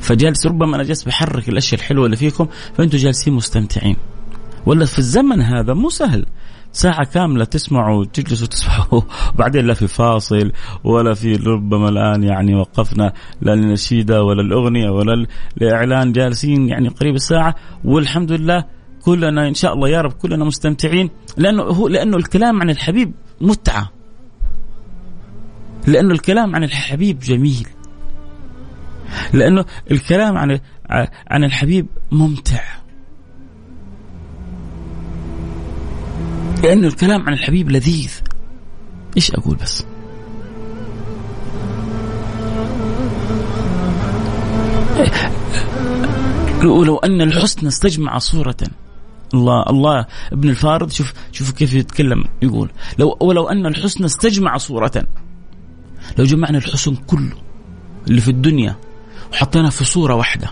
[0.00, 2.46] فجالس ربما أنا جالس بحرك الأشياء الحلوة اللي فيكم
[2.76, 3.96] فانتم جالسين مستمتعين.
[4.66, 6.26] ولا في الزمن هذا مو سهل.
[6.72, 9.02] ساعة كاملة تسمعوا تجلسوا تسمعوا
[9.34, 10.52] وبعدين لا في فاصل
[10.84, 17.14] ولا في ربما الآن يعني وقفنا لا النشيدة ولا الأغنية ولا الإعلان جالسين يعني قريب
[17.14, 17.54] الساعة.
[17.84, 18.64] والحمد لله
[19.02, 21.10] كلنا إن شاء الله يا رب كلنا مستمتعين.
[21.36, 23.90] لأنه هو لأنه الكلام عن الحبيب متعة.
[25.86, 27.68] لأنه الكلام عن الحبيب جميل.
[29.32, 30.58] لأنه الكلام عن
[31.30, 32.77] عن الحبيب ممتع.
[36.62, 38.12] لأنه الكلام عن الحبيب لذيذ.
[39.16, 39.84] إيش أقول بس؟
[46.64, 48.56] ولو أن الحسن استجمع صورة.
[49.34, 52.70] الله الله ابن الفارض شوف شوف كيف يتكلم يقول.
[52.98, 55.06] لو ولو أن الحسن استجمع صورة.
[56.18, 57.36] لو جمعنا الحسن كله
[58.08, 58.76] اللي في الدنيا
[59.32, 60.50] وحطيناه في صورة واحدة.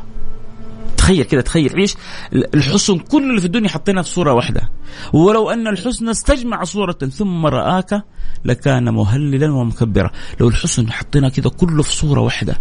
[1.06, 1.76] تخيل كده تخيل.
[1.76, 1.94] عيش
[2.32, 4.70] الحسن كل اللي في الدنيا حطيناه في صورة واحدة.
[5.12, 8.02] ولو أن الحسن استجمع صورة ثم رآك
[8.44, 10.10] لكان مهللا ومكبرا.
[10.40, 12.60] لو الحسن حطينا كده كله في صورة واحدة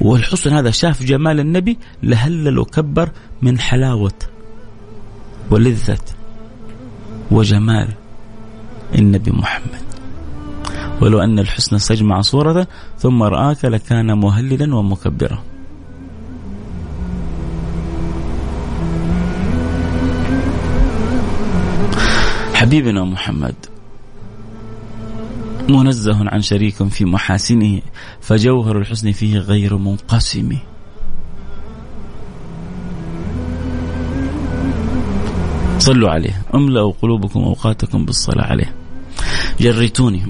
[0.00, 3.10] والحسن هذا شاف جمال النبي لهلل وكبر
[3.42, 4.18] من حلاوة
[5.50, 6.04] ولذة
[7.30, 7.88] وجمال
[8.94, 9.84] النبي محمد.
[11.00, 12.66] ولو أن الحسن استجمع صورة
[12.98, 15.53] ثم رآك لكان مهللا ومكبرا.
[22.64, 23.54] حبيبنا محمد
[25.68, 27.80] منزه عن شريك في محاسنه
[28.20, 30.58] فجوهر الحسن فيه غير منقسم.
[35.78, 38.74] صلوا عليه املأوا قلوبكم أوقاتكم بالصلاة عليه.
[39.60, 40.22] جريتوني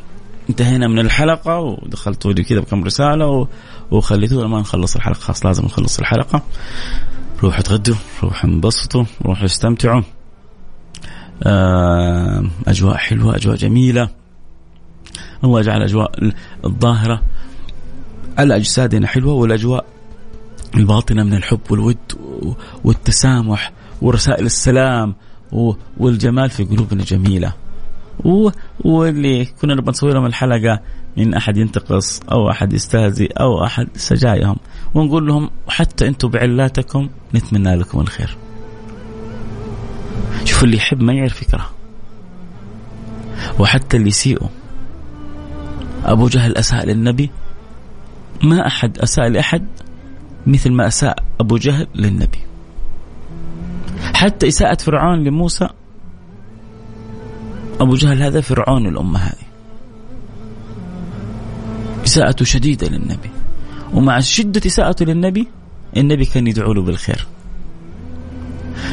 [0.51, 3.49] انتهينا من الحلقة ودخلتوا لي كذا بكم رسالة
[3.91, 6.43] وخليتونا ما نخلص الحلقة خلاص لازم نخلص الحلقة.
[7.43, 10.03] روحوا تغدوا روحوا انبسطوا روحوا استمتعوا.
[12.67, 14.09] أجواء حلوة أجواء جميلة.
[15.45, 16.33] الله يجعل الأجواء
[16.65, 17.23] الظاهرة.
[18.39, 19.85] على أجسادنا حلوة والأجواء
[20.77, 21.97] الباطنة من الحب والود
[22.85, 23.73] والتسامح
[24.03, 25.15] ورسائل السلام
[25.97, 27.53] والجمال في قلوبنا جميلة.
[28.85, 30.81] واللي كنا نبغى نسوي لهم الحلقة
[31.17, 34.57] من أحد ينتقص أو أحد يستهزئ أو أحد سجايهم
[34.95, 38.37] ونقول لهم حتى أنتم بعلاتكم نتمنى لكم الخير.
[40.45, 41.71] شوف اللي يحب ما يعرف يكره.
[43.59, 44.49] وحتى اللي يسيئوا
[46.05, 47.31] أبو جهل أساء للنبي
[48.43, 49.67] ما أحد أساء لأحد
[50.47, 52.39] مثل ما أساء أبو جهل للنبي.
[54.15, 55.69] حتى إساءة فرعون لموسى
[57.81, 59.47] أبو جهل هذا فرعون الأمة هذه.
[62.05, 63.31] إساءته شديدة للنبي.
[63.93, 65.49] ومع شدة إساءته للنبي
[65.97, 67.27] النبي كان يدعو له بالخير.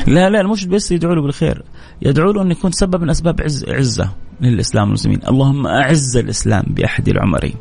[0.07, 1.63] لا لا مش بس يدعو له بالخير.
[2.01, 4.11] يدعو له أن يكون سبب من أسباب عز عزة
[4.41, 5.19] للإسلام والمسلمين.
[5.27, 7.55] اللهم أعز الإسلام بأحد العمرين.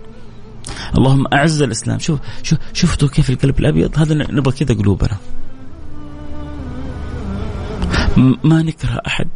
[0.99, 1.99] اللهم أعز الإسلام.
[1.99, 5.17] شوف شوف شفتوا كيف القلب الأبيض؟ هذا نبغى كذا قلوبنا
[8.45, 9.29] ما نكره أحد.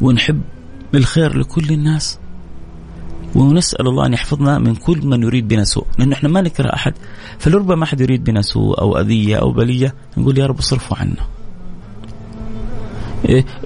[0.00, 0.40] ونحب
[0.94, 2.18] الخير لكل الناس.
[3.34, 5.86] ونسأل الله أن يحفظنا من كل من يريد بنا سوء.
[5.98, 6.94] لأن إحنا ما نكره أحد.
[7.38, 11.26] فلربما أحد يريد بنا سوء أو أذية أو بلية نقول يا رب اصرفه عنا.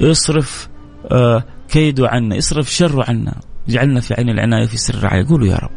[0.03, 0.69] اصرف
[1.13, 3.35] آه، كيده عنا اصرف شره عنا.
[3.69, 5.27] اجعلنا في عين العناية في سر الرعاية.
[5.27, 5.71] قولوا يا رب.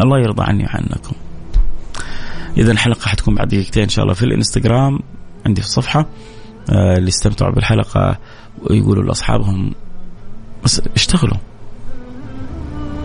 [0.00, 1.16] الله يرضى عني وعنكم.
[2.56, 4.98] إذا الحلقة حتكون بعد دقيقتين إن شاء الله في الإنستغرام.
[5.46, 6.06] عندي في الصفحة
[6.70, 8.18] آه، اللي استمتعوا بالحلقة
[8.62, 9.74] ويقولوا لأصحابهم
[10.64, 11.38] بس اشتغلوا.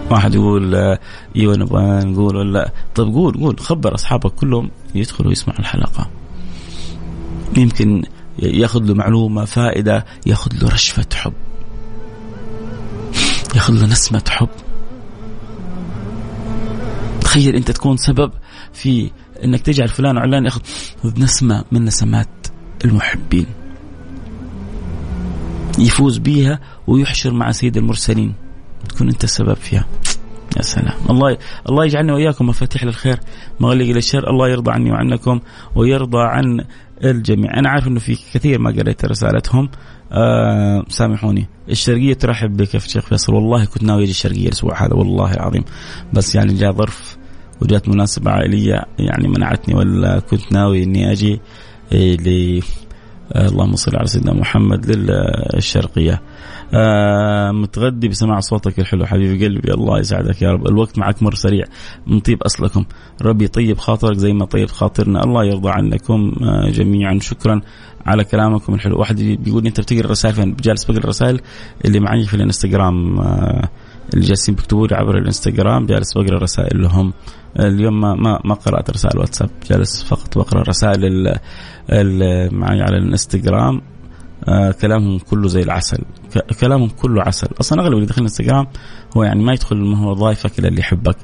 [0.10, 1.00] واحد يقول آه،
[1.36, 3.60] إيوه نبغى نقول ولا طيب قول قول.
[3.60, 6.10] خبر أصحابك كلهم يدخلوا يسمعوا الحلقة.
[7.58, 8.04] يمكن
[8.42, 11.34] ياخذ له معلومة فائدة ياخذ له رشفة حب.
[13.56, 14.50] ياخذ له نسمة حب.
[17.22, 18.32] تخيل أنت تكون سبب
[18.74, 19.12] في
[19.44, 20.62] إنك تجعل فلان وعلان ياخذ
[21.18, 22.48] نسمة من نسمات
[22.86, 23.46] المحبين.
[25.80, 28.34] يفوز بيها ويحشر مع سيد المرسلين.
[28.90, 29.86] تكون أنت السبب فيها.
[30.58, 30.94] يا سلام.
[31.10, 31.38] الله
[31.70, 33.20] الله يجعلنا وإياكم مفاتيح للخير.
[33.60, 35.40] مغلق للشر الله يرضى عني وعنكم
[35.76, 36.66] ويرضى عن
[37.04, 37.60] الجميع.
[37.60, 39.70] أنا عارف إنه في كثير ما قريت رسالتهم.
[40.12, 41.48] آه سامحوني.
[41.70, 43.34] الشرقية ترحب بك يا شيخ فيصل.
[43.34, 45.64] والله كنت ناوي أجي الشرقية الأسبوع هذا والله العظيم.
[46.14, 47.18] بس يعني جاء ظرف
[47.62, 51.42] وجات مناسبة عائلية يعني منعتني ولا كنت ناوي إني أجي
[51.92, 52.62] إيه
[53.34, 56.22] آه، اللهم صل على سيدنا محمد للشرقية.
[56.74, 59.06] آه متغدي بسماع صوتك الحلو.
[59.06, 60.68] حبيبي قلبي الله يسعدك يا رب.
[60.68, 61.66] الوقت معك مر سريع.
[62.08, 62.86] من طيب أصلكم.
[63.22, 65.24] ربي طيب خاطرك زي ما طيب خاطرنا.
[65.24, 67.20] الله يرضى عنكم آه جميعا.
[67.22, 67.62] شكرا
[68.06, 69.00] على كلامكم الحلو.
[69.00, 71.42] واحد بيقول أنت بتقرأ الرسائل فين؟ جالس بقرأ الرسائل
[71.86, 73.70] اللي معي في الإنستغرام آه
[74.14, 75.86] اللي جالسين بيكتبوا لي عبر الإنستغرام.
[75.86, 77.14] جالس بقرأ الرسائل لهم.
[77.60, 79.50] اليوم ما ما, ما قرأت رسائل واتساب.
[79.70, 81.06] جالس فقط بقرأ رسائل
[81.90, 83.82] اللي معي على الإنستغرام.
[84.48, 86.04] آه كلامهم كله زي العسل.
[86.60, 87.48] كلامهم كله عسل.
[87.60, 88.68] أصلا أغلب اللي داخل الانستغرام
[89.18, 91.18] هو يعني ما يدخل ما هو ضايفك إلا اللي يحبك.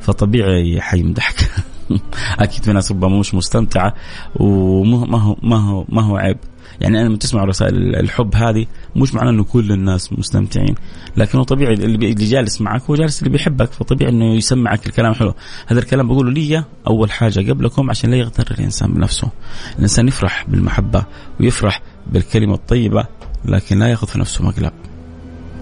[0.00, 1.50] فطبيعي حيمدحك.
[2.40, 3.94] أكيد في ناس ربما مش مستمتعة
[4.36, 6.38] وما هو ما هو ما هو عيب.
[6.80, 8.66] يعني أنا لما تسمع رسائل الحب هذه
[8.96, 10.74] مش معناه إنه كل الناس مستمتعين.
[11.16, 13.72] لكن هو طبيعي اللي جالس معك هو جالس اللي بيحبك.
[13.72, 15.34] فطبيعي إنه يسمعك الكلام حلو.
[15.66, 19.28] هذا الكلام بقوله لي أول حاجة قبلكم عشان لا يغتر الإنسان بنفسه.
[19.76, 21.04] الإنسان يفرح بالمحبة
[21.40, 23.06] ويفرح بالكلمة الطيبة
[23.44, 24.72] لكن لا يأخذ في نفسه مقلب.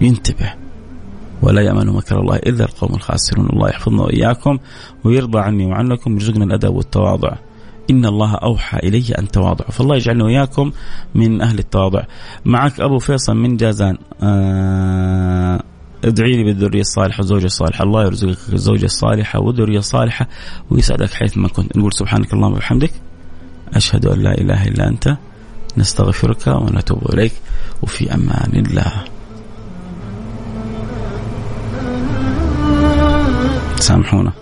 [0.01, 0.53] ينتبه
[1.43, 3.47] ولا يأمن مكر الله إلا القوم الخاسرون.
[3.47, 4.59] الله يحفظنا وإياكم
[5.05, 6.13] ويرضى عني وعنكم.
[6.13, 7.33] ويرزقنا الأدب والتواضع.
[7.91, 10.73] إن الله أوحى إلي أن تواضعوا فالله يجعلنا وإياكم
[11.15, 12.03] من أهل التواضع.
[12.45, 13.99] معك أبو فيصل من جازان.
[14.23, 15.63] آه
[16.05, 17.85] ادعي لي بالذرية الصالحة والزوجة الصالحة.
[17.85, 20.29] الله يرزقك الزوجة الصالحة والذرية الصالحة
[20.71, 21.77] ويسعدك حيثما كنت.
[21.77, 22.93] نقول سبحانك اللهم وبحمدك.
[23.75, 25.17] أشهد أن لا إله إلا أنت.
[25.77, 27.33] نستغفرك ونتوب إليك
[27.83, 28.93] وفي أمان الله.
[33.81, 34.33] سامحونا.